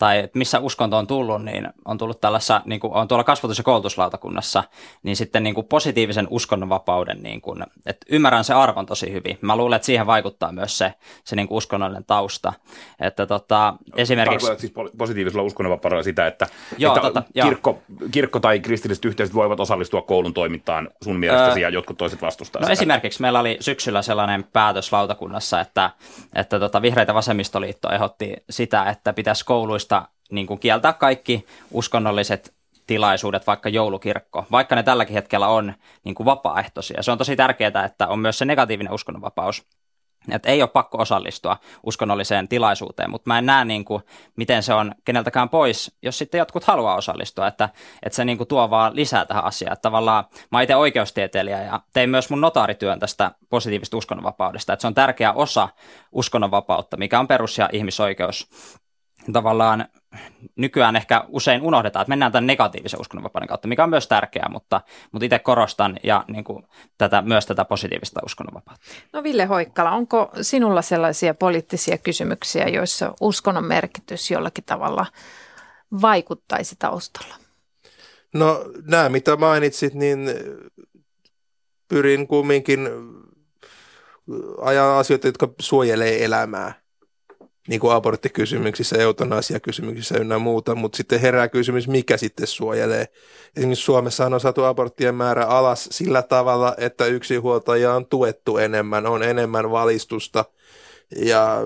[0.00, 3.58] tai että missä uskonto on tullut, niin on tullut tällaisessa, niin kuin on tuolla kasvatus-
[3.58, 4.64] ja koulutuslautakunnassa,
[5.02, 9.38] niin sitten niin kuin positiivisen uskonnonvapauden, niin kuin, että ymmärrän se arvon tosi hyvin.
[9.40, 12.52] Mä luulen, että siihen vaikuttaa myös se, se niin kuin uskonnollinen tausta.
[13.00, 14.46] Että tota, esimerkiksi...
[14.58, 16.46] siis positiivisella uskonnonvapaudella sitä, että,
[16.78, 17.78] joo, että tota, kirkko,
[18.10, 22.60] kirkko tai kristilliset yhteisöt voivat osallistua koulun toimintaan sun mielestäsi öö, ja jotkut toiset vastustaa
[22.60, 22.72] no sitä.
[22.72, 25.90] esimerkiksi meillä oli syksyllä sellainen päätös lautakunnassa, että,
[26.34, 29.89] että tota, Vihreitä vasemmistoliitto ehdotti sitä, että pitäisi kouluista
[30.30, 32.54] niin kuin kieltää kaikki uskonnolliset
[32.86, 35.74] tilaisuudet, vaikka joulukirkko, vaikka ne tälläkin hetkellä on
[36.04, 37.02] niin kuin vapaaehtoisia.
[37.02, 39.66] Se on tosi tärkeää, että on myös se negatiivinen uskonnonvapaus,
[40.30, 44.02] että ei ole pakko osallistua uskonnolliseen tilaisuuteen, mutta mä en näe, niin kuin,
[44.36, 47.68] miten se on keneltäkään pois, jos sitten jotkut haluaa osallistua, että,
[48.02, 49.72] että se niin kuin, tuo vaan lisää tähän asiaan.
[49.72, 54.86] Että tavallaan mä itse oikeustieteilijä ja tein myös mun notaarityön tästä positiivista uskonnonvapaudesta, että se
[54.86, 55.68] on tärkeä osa
[56.12, 58.48] uskonnonvapautta, mikä on perus- ja ihmisoikeus
[59.32, 59.88] tavallaan
[60.56, 64.80] nykyään ehkä usein unohdetaan, että mennään tämän negatiivisen uskonnonvapauden kautta, mikä on myös tärkeää, mutta,
[65.12, 66.66] mutta itse korostan ja niin kuin,
[66.98, 68.84] tätä, myös tätä positiivista uskonnonvapautta.
[69.12, 75.06] No Ville Hoikkala, onko sinulla sellaisia poliittisia kysymyksiä, joissa uskonnon merkitys jollakin tavalla
[76.02, 77.34] vaikuttaisi taustalla?
[78.32, 80.30] No nämä, mitä mainitsit, niin
[81.88, 82.88] pyrin kumminkin
[84.60, 86.79] ajan asioita, jotka suojelee elämää
[87.68, 93.08] niin kuin aborttikysymyksissä, eutanasiakysymyksissä ynnä muuta, mutta sitten herää kysymys, mikä sitten suojelee.
[93.56, 99.22] Esimerkiksi Suomessa on saatu aborttien määrä alas sillä tavalla, että yksinhuoltajia on tuettu enemmän, on
[99.22, 100.44] enemmän valistusta
[101.16, 101.58] ja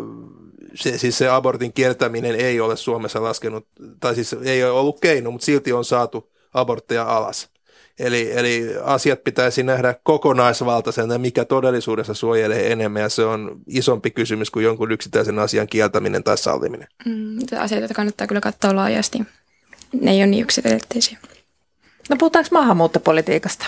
[0.74, 3.66] se, siis se abortin kieltäminen ei ole Suomessa laskenut,
[4.00, 7.53] tai siis ei ole ollut keino, mutta silti on saatu abortteja alas.
[7.98, 14.50] Eli, eli asiat pitäisi nähdä kokonaisvaltaisena, mikä todellisuudessa suojelee enemmän, ja se on isompi kysymys
[14.50, 16.88] kuin jonkun yksittäisen asian kieltäminen tai salliminen.
[17.06, 19.22] Mm, asioita kannattaa kyllä katsoa laajasti.
[20.00, 21.18] Ne ei ole niin yksiselitteisiä.
[22.10, 23.66] No puhutaanko maahanmuuttopolitiikasta?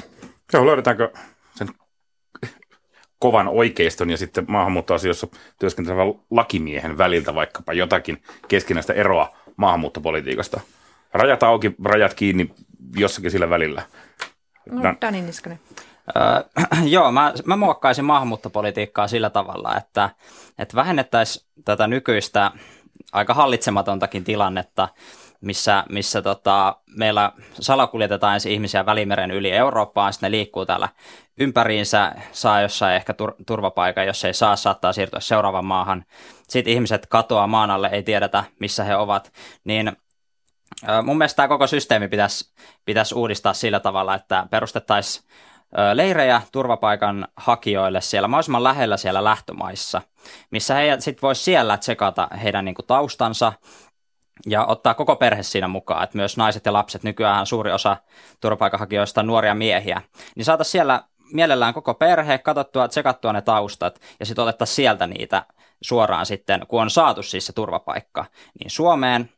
[0.53, 1.13] Joo, löydetäänkö
[1.55, 1.69] sen
[3.19, 5.27] kovan oikeiston ja sitten maahanmuuttoasioissa
[5.59, 10.61] työskentelevän lakimiehen väliltä vaikkapa jotakin keskinäistä eroa maahanmuuttopolitiikasta?
[11.13, 12.55] Rajat auki, rajat kiinni
[12.97, 13.83] jossakin sillä välillä.
[14.71, 15.61] No, Dani Niskanen.
[16.17, 16.43] Öö,
[16.95, 20.11] joo, mä, mä muokkaisin maahanmuuttopolitiikkaa sillä tavalla, että,
[20.59, 22.51] että vähennettäisiin tätä nykyistä
[23.13, 24.89] aika hallitsematontakin tilannetta,
[25.41, 30.89] missä, missä tota, meillä salakuljetetaan ensin ihmisiä Välimeren yli Eurooppaan, sitten ne liikkuu täällä
[31.39, 36.05] ympäriinsä, saa jossain ehkä tur- turvapaikan, jos ei saa, saattaa siirtyä seuraavan maahan.
[36.49, 39.33] Sitten ihmiset katoaa maan alle, ei tiedetä missä he ovat,
[39.65, 39.93] niin
[41.03, 42.53] Mun mielestä tämä koko systeemi pitäisi,
[42.85, 45.25] pitäisi uudistaa sillä tavalla, että perustettaisiin
[45.95, 50.03] leirejä turvapaikan hakijoille siellä mahdollisimman lähellä siellä lähtömaissa,
[50.51, 53.53] missä he sitten voisi siellä tsekata heidän niin kuin, taustansa
[54.47, 57.97] ja ottaa koko perhe siinä mukaan, että myös naiset ja lapset, nykyään suuri osa
[58.41, 60.03] turvapaikanhakijoista on nuoria miehiä,
[60.37, 65.47] niin saataisiin siellä mielellään koko perhe, katsottua, tsekattua ne taustat ja sitten otettaisiin sieltä niitä
[65.81, 68.25] suoraan sitten, kun on saatu siis se turvapaikka,
[68.61, 69.31] niin Suomeen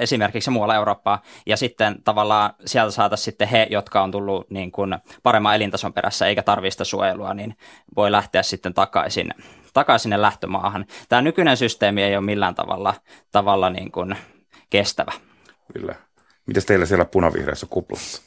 [0.00, 4.98] esimerkiksi muualla Eurooppaa, ja sitten tavallaan sieltä saataisiin sitten he, jotka on tullut niin kuin
[5.22, 7.56] paremman elintason perässä eikä tarvista suojelua, niin
[7.96, 9.34] voi lähteä sitten takaisin,
[9.72, 10.86] takaisin sinne lähtömaahan.
[11.08, 12.94] Tämä nykyinen systeemi ei ole millään tavalla,
[13.32, 14.16] tavalla niin kuin
[14.70, 15.12] kestävä.
[15.72, 15.94] Kyllä.
[16.46, 18.22] Mitäs teillä siellä punavihreässä kuplassa?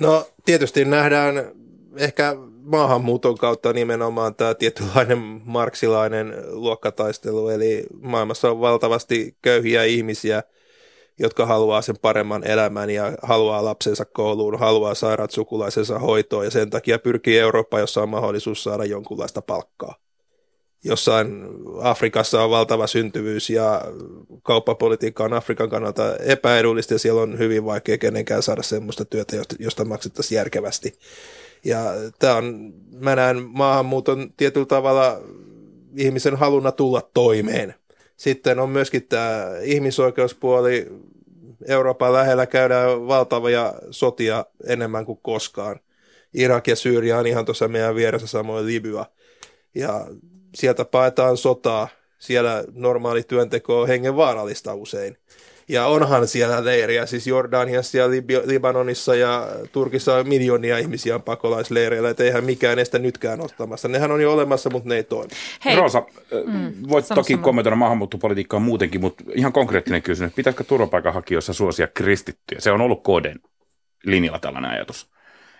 [0.00, 1.34] No tietysti nähdään
[1.96, 10.42] ehkä maahanmuuton kautta nimenomaan tämä tietynlainen marksilainen luokkataistelu, eli maailmassa on valtavasti köyhiä ihmisiä,
[11.18, 16.70] jotka haluaa sen paremman elämän ja haluaa lapsensa kouluun, haluaa sairaat sukulaisensa hoitoon ja sen
[16.70, 19.94] takia pyrkii Eurooppaan, jossa on mahdollisuus saada jonkunlaista palkkaa.
[20.84, 21.46] Jossain
[21.82, 23.82] Afrikassa on valtava syntyvyys ja
[24.42, 29.84] kauppapolitiikka on Afrikan kannalta epäedullista ja siellä on hyvin vaikea kenenkään saada sellaista työtä, josta
[29.84, 30.98] maksettaisiin järkevästi.
[31.64, 31.84] Ja
[32.18, 35.20] tämä on, mä näen maahanmuuton tietyllä tavalla
[35.96, 37.74] ihmisen haluna tulla toimeen.
[38.16, 40.86] Sitten on myöskin tämä ihmisoikeuspuoli.
[41.68, 45.80] Euroopan lähellä käydään valtavia sotia enemmän kuin koskaan.
[46.34, 49.06] Irak ja Syyria on ihan tuossa meidän vieressä, samoin Libya.
[49.74, 50.06] Ja
[50.54, 51.88] sieltä paetaan sotaa.
[52.18, 55.16] Siellä normaali työnteko on hengen vaarallista usein.
[55.68, 61.22] Ja onhan siellä leiriä, siis Jordaniassa ja Lib- Libanonissa ja Turkissa on miljoonia ihmisiä on
[61.22, 63.88] pakolaisleireillä, että eihän mikään estä nytkään ottamassa.
[63.88, 65.30] Nehän on jo olemassa, mutta ne ei toimi.
[65.64, 65.76] Hei.
[65.76, 66.02] Roosa,
[66.46, 67.44] mm, voit toki sama.
[67.44, 70.32] kommentoida maahanmuuttopolitiikkaa muutenkin, mutta ihan konkreettinen kysymys.
[70.32, 72.60] Pitäisikö turvapaikanhakijoissa suosia kristittyjä?
[72.60, 73.38] Se on ollut KDn
[74.04, 75.10] linjalla tällainen ajatus.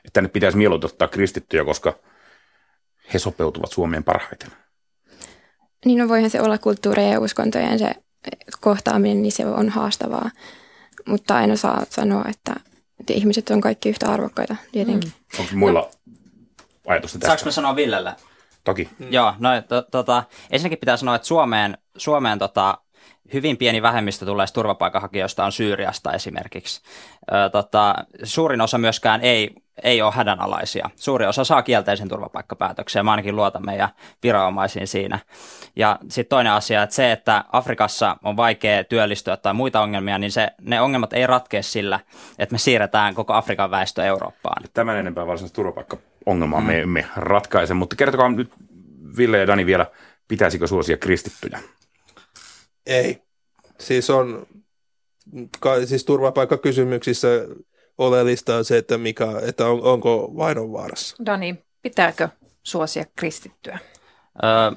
[0.04, 1.94] Että ne pitäisi mieluiten ottaa kristittyjä, koska
[3.14, 4.50] he sopeutuvat Suomeen parhaiten.
[5.84, 7.94] Niin no voihan se olla kulttuurien ja uskontojen se
[8.60, 10.30] kohtaaminen, niin se on haastavaa.
[11.06, 12.54] Mutta en osaa sanoa, että,
[13.00, 15.10] että ihmiset on kaikki yhtä arvokkaita tietenkin.
[15.10, 15.40] Mm.
[15.40, 15.90] Onko muilla no.
[16.86, 17.26] ajatusta tästä?
[17.26, 18.14] Saanko mä sanoa Villelle?
[18.64, 18.88] Toki.
[18.98, 19.06] Mm.
[19.12, 22.78] Joo, no to, tota, ensinnäkin pitää sanoa, että Suomeen, Suomeen tota,
[23.32, 26.80] hyvin pieni vähemmistö tulee turvapaikanhakijoista on Syyriasta esimerkiksi.
[27.32, 30.90] Ö, tota, suurin osa myöskään ei ei ole hädänalaisia.
[30.96, 33.88] Suuri osa saa kielteisen turvapaikkapäätöksen ja mä ainakin luotan meidän
[34.22, 35.18] viranomaisiin siinä.
[35.76, 40.32] Ja sitten toinen asia, että se, että Afrikassa on vaikea työllistyä tai muita ongelmia, niin
[40.32, 42.00] se, ne ongelmat ei ratkea sillä,
[42.38, 44.62] että me siirretään koko Afrikan väestö Eurooppaan.
[44.74, 46.66] Tämän enempää varsinaista turvapaikkaongelmaa mm.
[46.66, 48.52] me emme ratkaise, mutta kertokaa nyt
[49.16, 49.86] Ville ja Dani vielä,
[50.28, 51.58] pitäisikö suosia kristittyjä?
[52.86, 53.22] Ei.
[53.80, 54.46] Siis on,
[55.84, 57.28] siis turvapaikkakysymyksissä
[57.98, 61.16] oleellista on se, että, mikä, että on, onko vainon vaarassa.
[61.26, 62.28] Dani, pitääkö
[62.62, 63.78] suosia kristittyä?
[64.44, 64.70] Öö,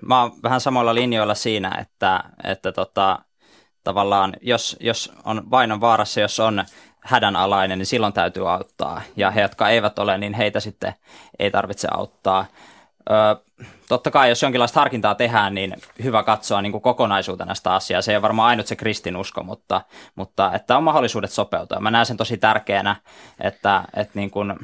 [0.00, 3.18] mä oon vähän samoilla linjoilla siinä, että, että tota,
[3.84, 6.64] tavallaan jos, jos on vainon vaarassa, jos on
[7.00, 9.02] hädänalainen, niin silloin täytyy auttaa.
[9.16, 10.94] Ja he, jotka eivät ole, niin heitä sitten
[11.38, 12.46] ei tarvitse auttaa.
[13.88, 18.02] Totta kai, jos jonkinlaista harkintaa tehdään, niin hyvä katsoa niin kuin kokonaisuutena sitä asiaa.
[18.02, 19.80] Se ei ole varmaan ainut se kristinusko, mutta,
[20.14, 21.80] mutta että on mahdollisuudet sopeutua.
[21.80, 22.96] Mä näen sen tosi tärkeänä,
[23.40, 24.54] että, että niin kuin,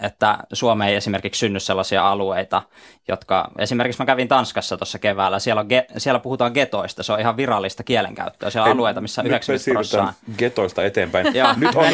[0.00, 2.62] että Suomeen ei esimerkiksi synny sellaisia alueita,
[3.08, 7.20] jotka, esimerkiksi mä kävin Tanskassa tuossa keväällä, siellä, on ge, siellä puhutaan getoista, se on
[7.20, 10.36] ihan virallista kielenkäyttöä, siellä on alueita, missä 90 prosenttia.
[10.38, 11.26] getoista eteenpäin.
[11.34, 11.84] Joo, nyt on,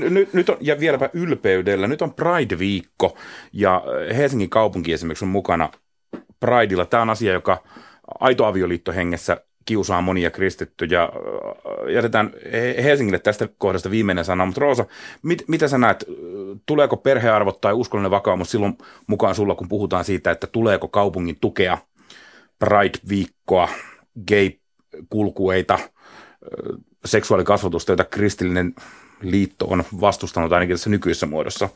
[0.14, 3.16] nyt, nyt on, ja vieläpä ylpeydellä, nyt on Pride-viikko,
[3.52, 3.82] ja
[4.16, 5.70] Helsingin kaupunki esimerkiksi on mukana
[6.40, 6.86] Prideilla.
[6.86, 7.62] Tämä on asia, joka
[8.20, 11.08] aito avioliitto hengessä kiusaa monia kristittyjä.
[11.92, 12.30] Jätetään
[12.82, 14.84] Helsingille tästä kohdasta viimeinen sana, mutta Roosa,
[15.22, 16.04] mit, mitä sä näet,
[16.66, 21.78] tuleeko perhearvot tai uskonnollinen vakaumus silloin mukaan sulla, kun puhutaan siitä, että tuleeko kaupungin tukea
[22.58, 23.68] Pride-viikkoa,
[24.28, 25.78] gay-kulkueita,
[27.04, 28.74] seksuaalikasvatusta, joita kristillinen
[29.22, 31.68] liitto on vastustanut ainakin tässä nykyisessä muodossa.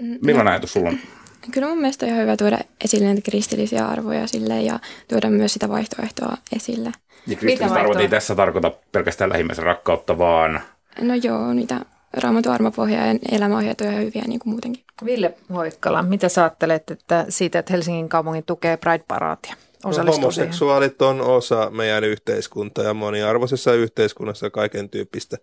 [0.00, 0.98] Mm, Millainen no, ajatus sulla on?
[1.50, 5.52] Kyllä mun mielestä on ihan hyvä tuoda esille näitä kristillisiä arvoja sille ja tuoda myös
[5.52, 6.92] sitä vaihtoehtoa esille.
[7.26, 10.60] Ja kristilliset arvot ei tässä tarkoita pelkästään lähimmäisen rakkautta, vaan...
[11.00, 11.80] No joo, niitä
[12.12, 14.84] raamatun armopohja ja elämäohjeet on ihan hyviä niin kuin muutenkin.
[15.04, 19.54] Ville Hoikkala, mitä sä ajattelet että siitä, että Helsingin kaupungin tukee Pride-paraatia?
[19.84, 25.36] No, homoseksuaalit on osa meidän yhteiskuntaa ja moniarvoisessa yhteiskunnassa kaiken tyyppistä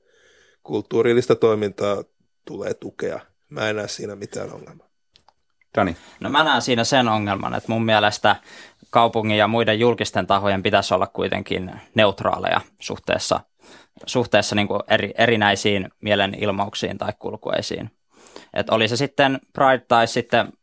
[0.63, 2.03] kulttuurillista toimintaa
[2.45, 3.19] tulee tukea.
[3.49, 4.84] Mä en näe siinä mitään ongelmaa.
[5.75, 5.97] Dani?
[6.19, 8.35] No mä näen siinä sen ongelman, että mun mielestä
[8.89, 13.39] kaupungin ja muiden julkisten tahojen pitäisi olla kuitenkin neutraaleja suhteessa,
[14.05, 17.91] suhteessa niin kuin eri, erinäisiin mielenilmauksiin tai kulkueisiin.
[18.53, 20.53] Että oli se sitten Pride tai sitten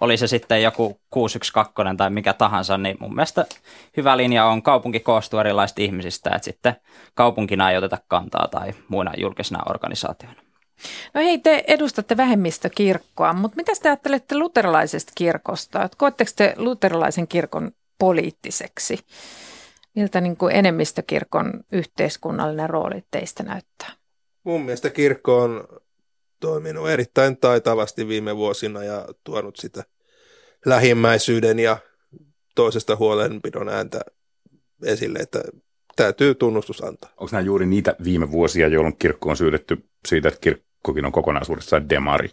[0.00, 3.46] oli se sitten joku 612 tai mikä tahansa, niin mun mielestä
[3.96, 6.76] hyvä linja on kaupunki koostuu erilaisista ihmisistä, että sitten
[7.14, 10.49] kaupunkina ei oteta kantaa tai muina julkisena organisaationa.
[11.14, 15.88] No hei, te edustatte vähemmistökirkkoa, mutta mitä te ajattelette luterilaisesta kirkosta?
[15.96, 18.98] Koetteko te luterilaisen kirkon poliittiseksi?
[19.96, 23.92] Miltä niin kuin enemmistökirkon yhteiskunnallinen rooli teistä näyttää?
[24.44, 25.68] Mun mielestä kirkko on
[26.40, 29.84] toiminut erittäin taitavasti viime vuosina ja tuonut sitä
[30.66, 31.76] lähimmäisyyden ja
[32.54, 34.00] toisesta huolenpidon ääntä
[34.84, 35.42] esille, että
[35.96, 37.10] täytyy tunnustus antaa.
[37.10, 40.40] Onko nämä juuri niitä viime vuosia, jolloin kirkko on syydetty siitä, että
[40.80, 42.30] kirkkokin on kokonaisuudessaan demari?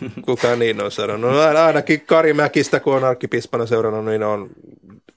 [0.26, 1.30] Kuka niin on sanonut?
[1.30, 4.50] No ainakin Kari Mäkistä, kun on arkkipispana seurannut, niin on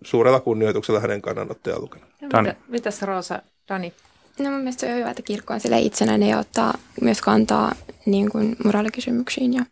[0.03, 2.09] suurella kunnioituksella hänen kannanottojaan lukenut.
[2.21, 3.93] No, mitä, mitäs Roosa, Dani?
[4.39, 7.71] No mun mielestä se on hyvä, että kirkko on sille itsenäinen ja ottaa myös kantaa
[8.05, 9.65] niin kuin moraalikysymyksiin ja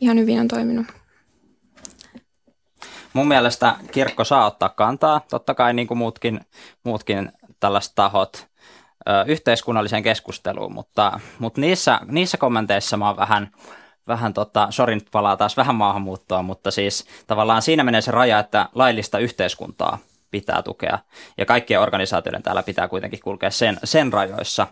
[0.00, 0.86] ihan hyvin on toiminut.
[3.12, 6.40] Mun mielestä kirkko saa ottaa kantaa, totta kai niin kuin muutkin,
[6.84, 8.46] muutkin tällaiset tahot,
[9.26, 13.50] yhteiskunnalliseen keskusteluun, mutta, mutta niissä, niissä kommenteissa mä oon vähän,
[14.08, 18.38] vähän tota, sori nyt palaa taas vähän maahanmuuttoa, mutta siis tavallaan siinä menee se raja,
[18.38, 19.98] että laillista yhteiskuntaa
[20.30, 20.98] pitää tukea.
[21.38, 24.66] Ja kaikkien organisaatioiden täällä pitää kuitenkin kulkea sen, sen rajoissa,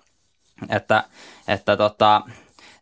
[0.68, 1.04] että,
[1.48, 2.22] että tota,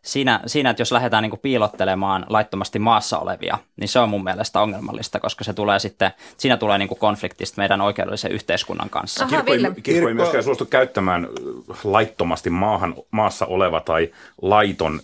[0.01, 4.61] siinä, siinä, että jos lähdetään niin piilottelemaan laittomasti maassa olevia, niin se on mun mielestä
[4.61, 9.25] ongelmallista, koska se tulee sitten, siinä tulee niin konfliktista meidän oikeudellisen yhteiskunnan kanssa.
[9.25, 11.27] Aha, kirkko, ei, kirkko ei myöskään suostu käyttämään
[11.83, 14.11] laittomasti maahan, maassa oleva tai
[14.41, 15.01] laiton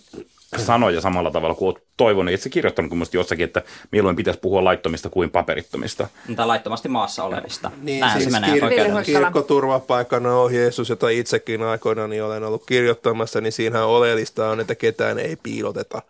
[0.56, 2.34] sanoja samalla tavalla kuin olet toivonut.
[2.34, 6.08] Itse kirjoittanut kun jossakin, että milloin pitäisi puhua laittomista kuin paperittomista.
[6.36, 7.70] Tai laittomasti maassa olevista.
[7.82, 13.40] Niin, Näin siis se menee kir- kirkkoturvapaikan ohjeistus, jota itsekin aikoinaan niin olen ollut kirjoittamassa,
[13.40, 16.02] niin siinähän oleellista on, että ketään ei piiloteta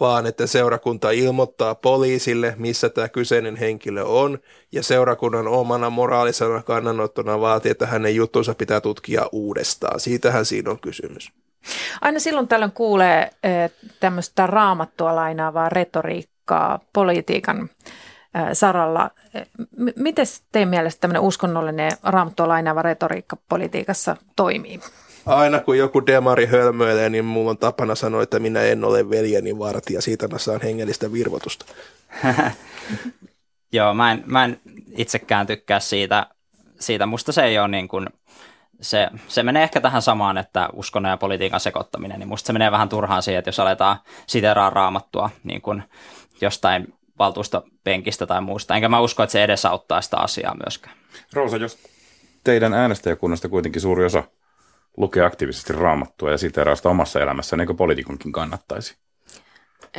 [0.00, 4.38] vaan että seurakunta ilmoittaa poliisille, missä tämä kyseinen henkilö on,
[4.72, 10.00] ja seurakunnan omana moraalisena kannanottona vaatii, että hänen juttunsa pitää tutkia uudestaan.
[10.00, 11.32] Siitähän siinä on kysymys.
[12.00, 19.10] Aina silloin tällöin kuulee eh, tämmöistä raamattua lainaavaa retoriikkaa politiikan eh, saralla.
[19.96, 24.80] Miten teidän mielestä tämmöinen uskonnollinen raamattua lainaava retoriikka politiikassa toimii?
[25.28, 29.58] Aina kun joku demari hölmöilee, niin mulla on tapana sanoa, että minä en ole veljeni
[29.58, 30.00] vartija.
[30.02, 31.64] Siitä mä saan hengellistä virvotusta.
[33.72, 34.60] Joo, mä en, mä en
[34.96, 36.26] itsekään tykkää siitä.
[36.80, 37.06] siitä.
[37.06, 38.06] Musta se ei ole niin kuin–
[38.80, 42.70] se, se menee ehkä tähän samaan, että uskonnon ja politiikan sekoittaminen, niin musta se menee
[42.70, 45.82] vähän turhaan siihen, että jos aletaan siteraa raamattua niin kuin
[46.40, 48.74] jostain valtuustopenkistä tai muusta.
[48.74, 50.96] Enkä mä usko, että se edesauttaa sitä asiaa myöskään.
[51.32, 51.78] Roosa, jos
[52.44, 54.22] teidän äänestäjäkunnasta kuitenkin suuri osa
[54.98, 58.96] lukee aktiivisesti raamattua ja siteraa sitä omassa elämässä, niin eikö poliitikonkin kannattaisi?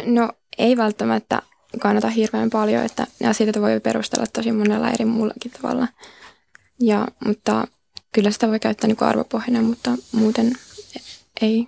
[0.05, 1.41] No ei välttämättä
[1.79, 5.87] kannata hirveän paljon, että asioita voi perustella tosi monella eri muullakin tavalla.
[6.79, 7.67] Ja, mutta
[8.11, 10.53] kyllä sitä voi käyttää niin arvopohjana, mutta muuten
[11.41, 11.67] ei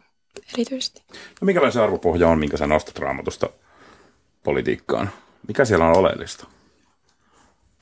[0.53, 1.03] erityisesti.
[1.41, 3.49] No minkälainen se arvopohja on, minkä sä nostat raamatusta
[4.43, 5.09] politiikkaan?
[5.47, 6.47] Mikä siellä on oleellista?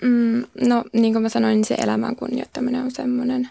[0.01, 3.49] Mm, no niin kuin mä sanoin, niin se elämän kunnioittaminen on semmoinen.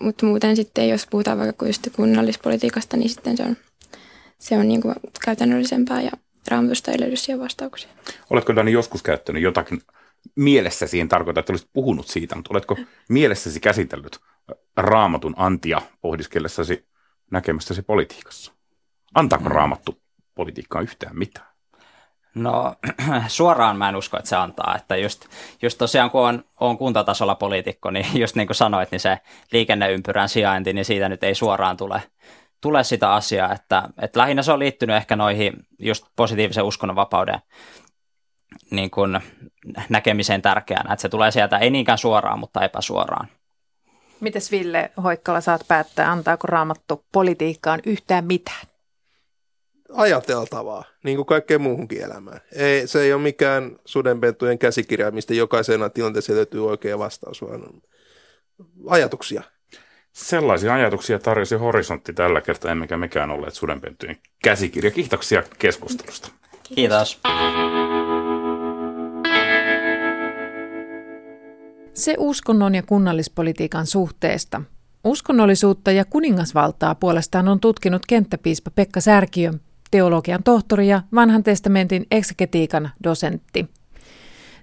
[0.00, 3.56] Mutta muuten sitten, jos puhutaan vaikka just kunnallispolitiikasta, niin sitten se on,
[4.38, 6.10] se on niin kuin käytännöllisempää ja
[6.48, 7.90] raamatusta ei löydy siihen vastauksia.
[8.30, 9.82] Oletko Dani joskus käyttänyt jotakin
[10.36, 12.76] mielessäsi, en tarkoita, että olisit puhunut siitä, mutta oletko
[13.08, 14.18] mielessäsi käsitellyt
[14.76, 16.86] raamatun antia pohdiskellessasi
[17.30, 18.52] näkemässäsi politiikassa?
[19.14, 19.50] Antaako mm.
[19.50, 20.02] raamattu
[20.34, 21.51] politiikkaan yhtään mitään?
[22.34, 22.74] No
[23.28, 24.76] suoraan mä en usko, että se antaa.
[24.76, 25.26] Että just,
[25.62, 29.18] just tosiaan kun on, on kuntatasolla poliitikko, niin just niin kuin sanoit, niin se
[29.52, 32.02] liikenneympyrän sijainti, niin siitä nyt ei suoraan tule,
[32.60, 33.52] tule sitä asiaa.
[33.52, 37.38] Että, että lähinnä se on liittynyt ehkä noihin just positiivisen uskonnonvapauden
[38.70, 39.20] niin kuin
[39.88, 43.28] näkemiseen tärkeänä, että se tulee sieltä ei niinkään suoraan, mutta epäsuoraan.
[44.20, 48.71] Mites Ville Hoikkala saat päättää, antaako raamattu politiikkaan yhtään mitään?
[49.94, 52.40] Ajateltavaa, niin kuin kaikkeen muuhunkin elämään.
[52.52, 57.82] Ei, se ei ole mikään sudenpentujen käsikirja, mistä jokaisena tilanteessa löytyy oikea vastaus, vaan
[58.88, 59.42] ajatuksia.
[60.12, 64.90] Sellaisia ajatuksia tarjosi Horisontti tällä kertaa, emmekä mekään olleet sudenpentujen käsikirja.
[64.90, 66.28] Kiitoksia keskustelusta.
[66.62, 67.20] Kiitos.
[71.94, 74.62] Se uskonnon ja kunnallispolitiikan suhteesta.
[75.04, 79.52] Uskonnollisuutta ja kuningasvaltaa puolestaan on tutkinut kenttäpiispa Pekka Särkiö,
[79.92, 83.70] teologian tohtori ja vanhan testamentin eksegetiikan dosentti.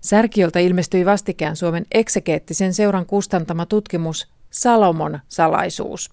[0.01, 6.09] Särkiöltä ilmestyi vastikään Suomen eksegeettisen seuran kustantama tutkimus Salomon salaisuus.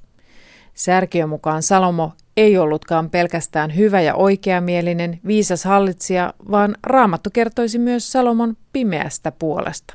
[0.75, 8.13] Särkiön mukaan Salomo ei ollutkaan pelkästään hyvä ja oikeamielinen, viisas hallitsija, vaan raamattu kertoisi myös
[8.13, 9.95] Salomon pimeästä puolesta.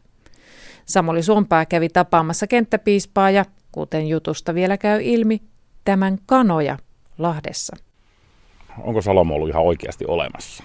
[0.85, 5.41] Samuli Suompää kävi tapaamassa kenttäpiispaa ja, kuten jutusta vielä käy ilmi,
[5.85, 6.77] tämän kanoja
[7.17, 7.90] Lahdessa.
[8.77, 10.63] Onko Salomo ollut ihan oikeasti olemassa?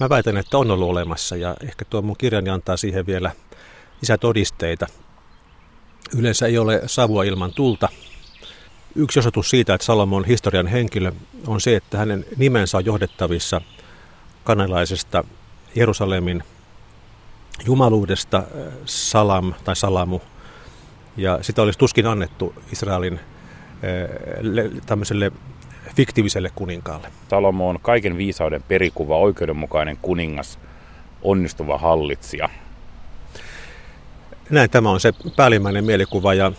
[0.00, 3.30] Mä väitän, että on ollut olemassa ja ehkä tuo mun kirjani antaa siihen vielä
[4.00, 4.86] lisätodisteita.
[6.18, 7.88] Yleensä ei ole savua ilman tulta.
[8.94, 11.12] Yksi osoitus siitä, että Salomo on historian henkilö,
[11.46, 13.60] on se, että hänen nimensä on johdettavissa
[14.44, 15.24] kanalaisesta
[15.74, 16.44] Jerusalemin
[17.66, 18.42] jumaluudesta
[18.84, 20.20] Salam tai Salamu.
[21.16, 23.20] Ja sitä olisi tuskin annettu Israelin
[24.86, 25.32] tämmöiselle
[25.94, 27.08] fiktiiviselle kuninkaalle.
[27.30, 30.58] Salomo on kaiken viisauden perikuva, oikeudenmukainen kuningas,
[31.22, 32.48] onnistuva hallitsija.
[34.50, 36.52] Näin tämä on se päällimmäinen mielikuva ja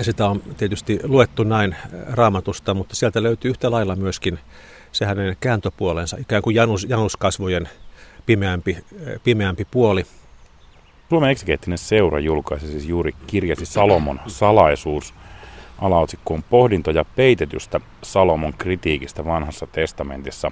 [0.00, 1.76] sitä on tietysti luettu näin
[2.12, 4.38] raamatusta, mutta sieltä löytyy yhtä lailla myöskin
[4.92, 7.68] se hänen kääntöpuolensa, ikään kuin janus, januskasvojen
[8.26, 8.78] pimeämpi,
[9.24, 10.06] pimeämpi puoli.
[11.08, 15.14] Suomen eksegeettinen seura julkaisi siis juuri kirjasi Salomon salaisuus–
[15.78, 20.50] Alaotsikko on pohdintoja peitetystä Salomon kritiikistä vanhassa testamentissa.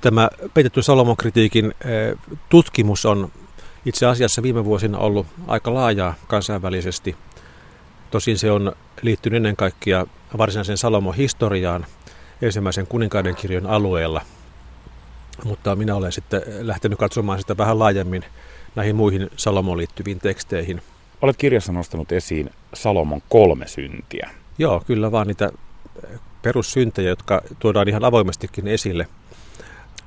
[0.00, 2.18] Tämä peitetty Salomon kritiikin eh,
[2.48, 3.30] tutkimus on
[3.86, 7.16] itse asiassa viime vuosina ollut aika laajaa kansainvälisesti.
[8.10, 8.72] Tosin se on
[9.02, 10.06] liittynyt ennen kaikkea
[10.38, 11.86] varsinaisen Salomon historiaan
[12.42, 14.20] ensimmäisen kuninkaiden kirjon alueella.
[15.44, 18.24] Mutta minä olen sitten lähtenyt katsomaan sitä vähän laajemmin
[18.74, 20.82] näihin muihin Salomon liittyviin teksteihin–
[21.24, 24.30] Olet kirjassa nostanut esiin Salomon kolme syntiä.
[24.58, 25.52] Joo, kyllä vaan niitä
[26.42, 29.08] perussyntejä, jotka tuodaan ihan avoimestikin esille.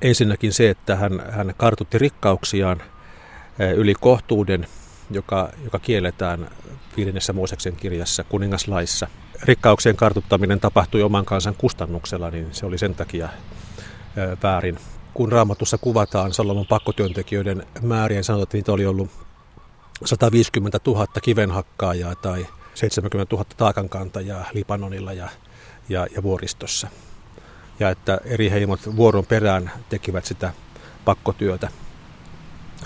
[0.01, 2.81] Ensinnäkin se, että hän, hän kartutti rikkauksiaan
[3.59, 4.67] eh, yli kohtuuden,
[5.11, 6.49] joka, joka kielletään
[6.97, 9.07] viidennessä Mooseksen kirjassa kuningaslaissa.
[9.43, 14.77] Rikkauksien kartuttaminen tapahtui oman kansan kustannuksella, niin se oli sen takia eh, väärin.
[15.13, 19.26] Kun raamatussa kuvataan Salomon pakkotyöntekijöiden määrien, sanotaan, että niitä oli ollut
[20.05, 25.29] 150 000 kivenhakkaajaa tai 70 000 taakankantajaa Libanonilla ja,
[25.89, 26.87] ja, ja vuoristossa.
[27.79, 30.53] Ja että eri heimot vuoron perään tekivät sitä
[31.05, 31.69] pakkotyötä.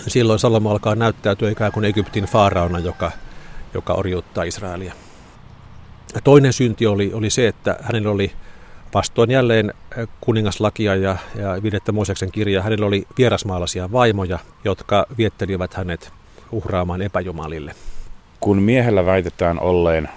[0.08, 3.12] Silloin Salomo alkaa näyttäytyä ikään kuin Egyptin faaraona, joka,
[3.74, 4.94] joka orjuuttaa Israelia.
[6.16, 8.32] Ja toinen synti oli, oli se, että hänellä oli
[8.94, 9.74] vastoin jälleen
[10.22, 16.14] kuningaslakia ja, ja viidettä Mooseksen kirjaa, hänellä oli vierasmaalaisia vaimoja, jotka viettelivät hänet
[16.52, 17.76] uhraamaan epäjumalille.
[18.40, 20.10] Kun miehellä väitetään olleen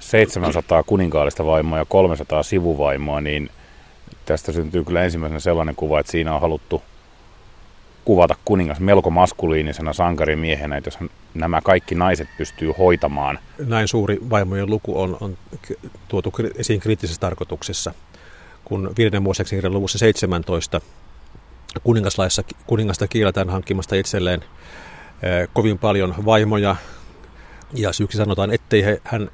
[0.00, 3.50] 700 kuninkaallista vaimoa ja 300 sivuvaimoa, niin
[4.26, 6.82] tästä syntyy kyllä ensimmäisenä sellainen kuva, että siinä on haluttu
[8.04, 13.38] kuvata kuningas melko maskuliinisena sankarimiehenä, että jos nämä kaikki naiset pystyy hoitamaan.
[13.58, 15.36] Näin suuri vaimojen luku on, on
[16.08, 17.94] tuotu esiin kriittisessä tarkoituksessa,
[18.64, 20.80] kun viidennen vuoseksi luvussa 17
[21.84, 24.44] kuningaslaissa kuningasta kielletään hankkimasta itselleen
[25.52, 26.76] kovin paljon vaimoja.
[27.74, 29.30] Ja syyksi sanotaan, ettei hän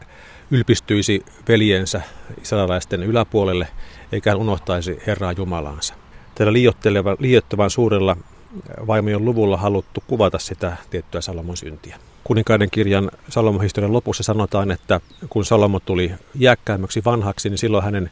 [0.50, 2.02] ylpistyisi veljensä
[2.42, 3.68] israelaisten yläpuolelle,
[4.12, 5.94] eikä hän unohtaisi Herraa Jumalaansa.
[6.34, 6.52] Tällä
[7.18, 8.16] liioittavan suurella
[8.86, 11.96] vaimojen luvulla haluttu kuvata sitä tiettyä Salomon syntiä.
[12.24, 18.10] Kuninkaiden kirjan Salomon historian lopussa sanotaan, että kun Salomo tuli jääkkäämmäksi vanhaksi, niin silloin hänen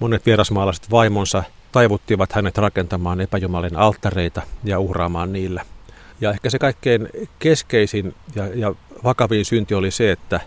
[0.00, 5.64] monet vierasmaalaiset vaimonsa– taivuttivat hänet rakentamaan epäjumalin alttareita ja uhraamaan niillä.
[6.20, 7.08] Ja ehkä se kaikkein
[7.38, 10.40] keskeisin ja, ja vakavin synti oli se, että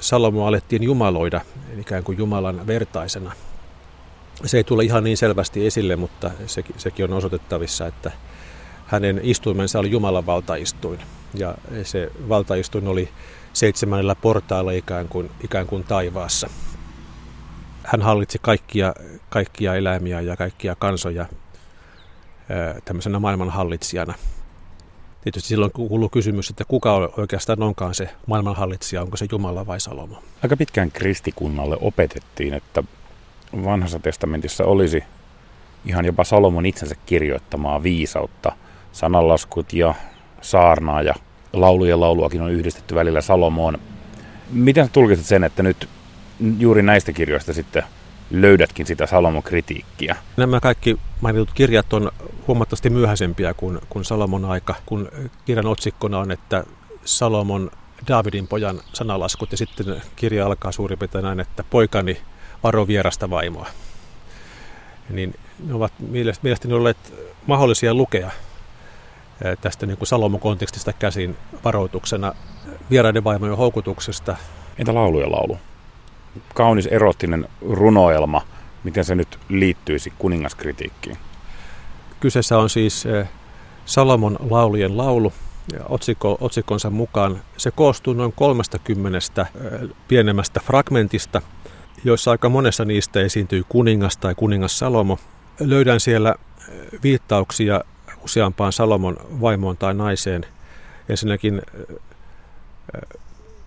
[0.00, 1.40] Salomo alettiin jumaloida
[1.78, 3.32] ikään kuin Jumalan vertaisena.
[4.44, 8.10] Se ei tule ihan niin selvästi esille, mutta se, sekin on osoitettavissa, että
[8.86, 10.98] hänen istuimensa oli Jumalan valtaistuin.
[11.34, 13.08] Ja se valtaistuin oli
[13.52, 16.50] seitsemännellä portailla ikään kuin, ikään kuin taivaassa
[17.86, 18.94] hän hallitsi kaikkia,
[19.28, 21.26] kaikkia eläimiä ja kaikkia kansoja
[22.84, 24.14] tämmöisenä maailman hallitsijana.
[25.20, 30.22] Tietysti silloin kuuluu kysymys, että kuka oikeastaan onkaan se maailmanhallitsija, onko se Jumala vai Salomo.
[30.42, 32.82] Aika pitkään kristikunnalle opetettiin, että
[33.64, 35.04] vanhassa testamentissa olisi
[35.84, 38.52] ihan jopa Salomon itsensä kirjoittamaa viisautta.
[38.92, 39.94] Sananlaskut ja
[40.40, 41.14] saarnaa ja
[41.52, 43.78] laulujen lauluakin on yhdistetty välillä Salomoon.
[44.50, 45.88] Miten tulkitset sen, että nyt
[46.58, 47.82] juuri näistä kirjoista sitten
[48.30, 50.16] löydätkin sitä Salomon kritiikkiä.
[50.36, 52.10] Nämä kaikki mainitut kirjat on
[52.48, 55.08] huomattavasti myöhäisempiä kuin, kuin Salomon aika, kun
[55.44, 56.64] kirjan otsikkona on, että
[57.04, 57.70] Salomon
[58.08, 62.20] Davidin pojan sanalaskut ja sitten kirja alkaa suurin piirtein näin, että poikani
[62.62, 63.66] varo vierasta vaimoa.
[65.10, 65.34] Niin
[65.66, 65.92] ne ovat
[66.42, 67.14] mielestäni olleet
[67.46, 68.30] mahdollisia lukea
[69.60, 72.32] tästä niin kuin Salomon kontekstista käsin varoituksena
[72.90, 74.36] vieraiden vaimojen houkutuksesta.
[74.78, 75.58] Entä laulujen laulu?
[76.54, 78.42] Kaunis erottinen runoelma,
[78.84, 81.16] miten se nyt liittyisi kuningaskritiikkiin?
[82.20, 83.28] Kyseessä on siis eh,
[83.84, 85.32] Salomon laulujen laulu.
[85.88, 89.46] Otsikko, otsikkonsa mukaan se koostuu noin 30 eh,
[90.08, 91.42] pienemmästä fragmentista,
[92.04, 95.18] joissa aika monessa niistä esiintyy kuningas tai kuningas Salomo.
[95.60, 96.34] Löydän siellä
[97.02, 97.80] viittauksia
[98.22, 100.46] useampaan Salomon vaimoon tai naiseen.
[101.08, 101.62] Ensinnäkin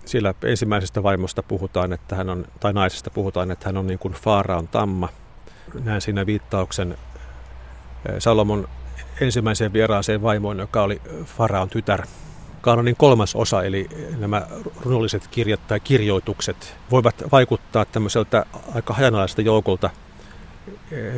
[0.10, 4.14] siellä ensimmäisestä vaimosta puhutaan, että hän on, tai naisesta puhutaan, että hän on niin kuin
[4.14, 5.10] Faaraon tamma.
[5.84, 6.98] Näen siinä viittauksen
[8.20, 8.68] Salomon
[9.22, 12.08] ensimmäiseen vieraaseen vaimoon, joka oli Faraon tytär.
[12.62, 14.48] Kaanonin kolmas osa, eli nämä
[14.82, 18.46] runolliset kirjat tai kirjoitukset, voivat vaikuttaa tämmöiseltä
[18.76, 19.90] aika hajanalaiselta joukolta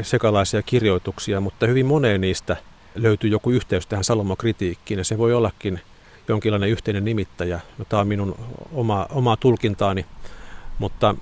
[0.01, 2.57] sekalaisia kirjoituksia, mutta hyvin moneen niistä
[2.95, 5.81] löytyy joku yhteys tähän Salomon kritiikkiin, ja se voi ollakin
[6.27, 7.59] jonkinlainen yhteinen nimittäjä.
[7.77, 8.35] No, tämä on minun
[8.73, 10.05] oma, omaa tulkintaani,
[10.79, 11.15] mutta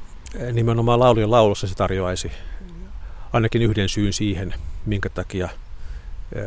[0.53, 2.31] nimenomaan laulujen laulussa se tarjoaisi
[3.33, 4.53] ainakin yhden syyn siihen,
[4.85, 5.49] minkä takia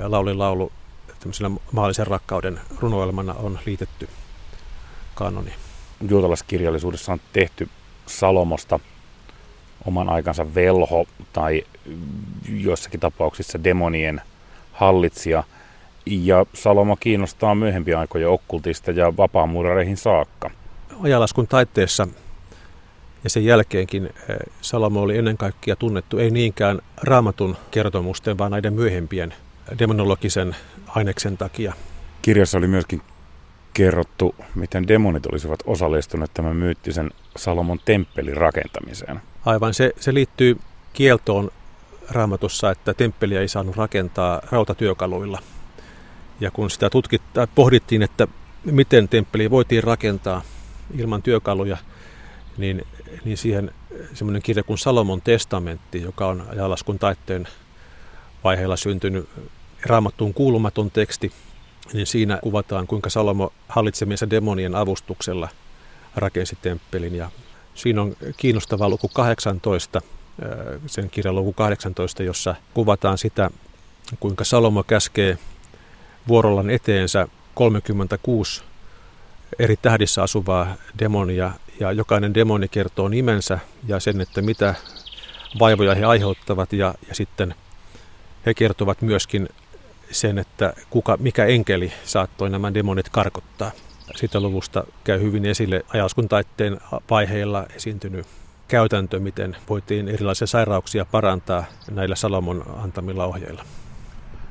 [0.03, 0.72] laulin laulu
[1.20, 4.09] tämmöisenä maallisen rakkauden runoelmana on liitetty
[5.14, 5.57] kanoniin.
[6.09, 7.68] Juutalaiskirjallisuudessa on tehty
[8.07, 8.80] Salomosta
[9.86, 11.62] oman aikansa velho tai
[12.48, 14.20] joissakin tapauksissa demonien
[14.72, 15.44] hallitsija.
[16.07, 20.50] Ja Salomo kiinnostaa myöhempiä aikoja okkultista ja vapaamuurareihin saakka.
[21.03, 22.09] Ajalaskun taitteessa
[23.24, 28.72] ja sen jälkeenkin eh, Salomo oli ennen kaikkea tunnettu ei niinkään raamatun kertomusten, vaan näiden
[28.72, 29.34] myöhempien
[29.78, 30.57] demonologisen
[30.88, 31.72] aineksen takia.
[32.22, 33.03] Kirjassa oli myöskin
[33.74, 39.20] kerrottu, miten demonit olisivat osallistuneet tämän myyttisen Salomon temppelin rakentamiseen.
[39.44, 40.59] Aivan, se, se liittyy
[40.92, 41.50] kieltoon
[42.11, 45.38] raamatussa, että temppeliä ei saanut rakentaa rautatyökaluilla.
[46.43, 48.28] Ja kun sitä tutkittaa, pohdittiin, että
[48.64, 50.43] miten temppeli voitiin rakentaa
[50.99, 51.76] ilman työkaluja,
[52.57, 52.86] niin,
[53.24, 53.70] niin siihen
[54.14, 57.49] semmoinen kirja kuin Salomon testamentti, joka on ajalaskun taitteen
[58.45, 59.28] vaiheella syntynyt
[59.86, 61.32] raamattuun kuulumaton teksti,
[61.93, 65.49] niin siinä kuvataan, kuinka Salomo hallitsemiensa demonien avustuksella
[66.16, 67.14] rakensi temppelin.
[67.14, 67.30] Ja
[67.74, 70.01] siinä on kiinnostava luku 18,
[70.86, 73.51] sen kirjan luku 18, jossa kuvataan sitä,
[74.20, 75.38] kuinka Salomo käskee
[76.29, 78.62] vuorollaan eteensä 36
[79.59, 81.51] eri tähdissä asuvaa demonia,
[81.81, 83.59] ja jokainen demoni kertoo nimensä
[83.89, 84.75] ja sen, että mitä
[85.61, 87.55] vaivoja he aiheuttavat, ja, ja sitten
[88.47, 89.49] he kertovat myöskin
[90.11, 93.70] sen, että kuka, mikä enkeli saattoi nämä demonit karkottaa.
[94.14, 98.27] Siitä luvusta käy hyvin esille ajauskuntaitteen vaiheilla esiintynyt
[98.68, 103.64] käytäntö, miten voitiin erilaisia sairauksia parantaa näillä Salomon antamilla ohjeilla.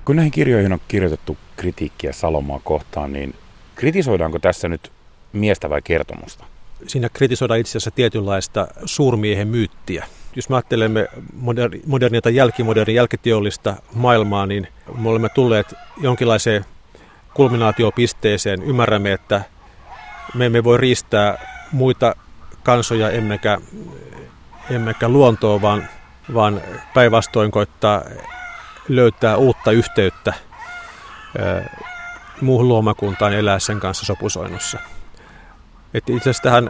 [0.06, 3.36] Kun näihin kirjoihin on kirjoitettu kritiikkiä Salomoa kohtaan, niin
[3.76, 4.92] kritisoidaanko tässä nyt
[5.34, 6.46] miestä vai kertomusta?
[6.88, 10.06] Siinä kritisoidaan itse asiassa tietynlaista suurmiehen myyttiä.
[10.36, 11.08] Jos me ajattelemme
[11.86, 16.66] modernia tai jälkimodernia, jälkiteollista maailmaa, niin me olemme tulleet jonkinlaiseen
[17.34, 18.64] kulminaatiopisteeseen.
[18.64, 19.42] Ymmärrämme, että
[20.36, 21.38] me emme voi riistää
[21.72, 22.16] muita
[22.64, 23.58] kansoja emmekä,
[24.70, 25.88] emmekä luontoa, vaan,
[26.34, 26.62] vaan
[26.94, 28.04] päinvastoin koittaa
[28.90, 30.34] löytää uutta yhteyttä
[32.42, 34.80] muuhun luomakuntaan elää sen kanssa sopusoinnussa.
[35.94, 36.70] Itse asiassa tähän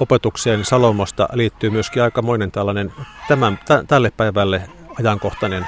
[0.00, 2.92] opetukseen Salomosta liittyy myöskin aikamoinen tällainen
[3.28, 4.68] tämän, t- tälle päivälle
[5.00, 5.66] ajankohtainen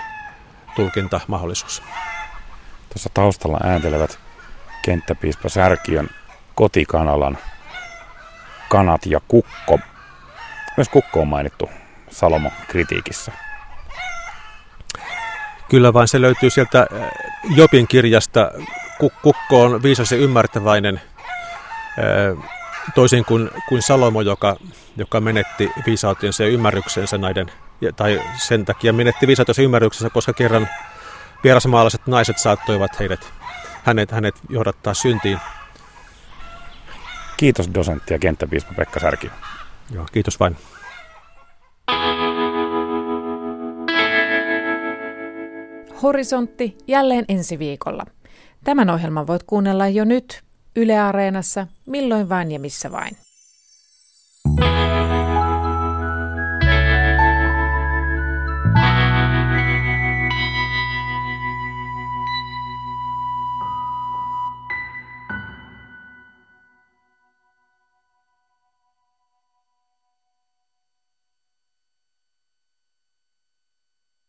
[0.77, 1.83] tulkintamahdollisuus.
[2.89, 4.19] Tuossa taustalla ääntelevät
[4.83, 6.09] kenttäpiispa Särkiön
[6.55, 7.39] kotikanalan
[8.69, 9.79] kanat ja kukko.
[10.77, 11.71] Myös kukko on mainittu
[12.11, 13.33] Salomon kritiikissä.
[15.69, 16.87] Kyllä vaan se löytyy sieltä
[17.57, 18.51] Jopin kirjasta.
[19.23, 21.01] Kukko on viisas ja ymmärtäväinen
[22.95, 24.57] toisin kuin, kuin Salomo, joka,
[24.97, 27.47] joka menetti viisautensa ja ymmärryksensä näiden,
[27.97, 30.69] tai sen takia menetti viisautensa ymmärryksensä, koska kerran
[31.45, 33.33] vierasmaalaiset naiset saattoivat heidät,
[33.85, 35.39] hänet, hänet johdattaa syntiin.
[37.37, 39.31] Kiitos dosentti ja kenttäpiispa Pekka Särki.
[39.91, 40.57] Joo, kiitos vain.
[46.03, 48.07] Horisontti jälleen ensi viikolla.
[48.65, 50.43] Tämän ohjelman voit kuunnella jo nyt
[50.77, 53.17] Yle Areenassa, milloin vain ja missä vain.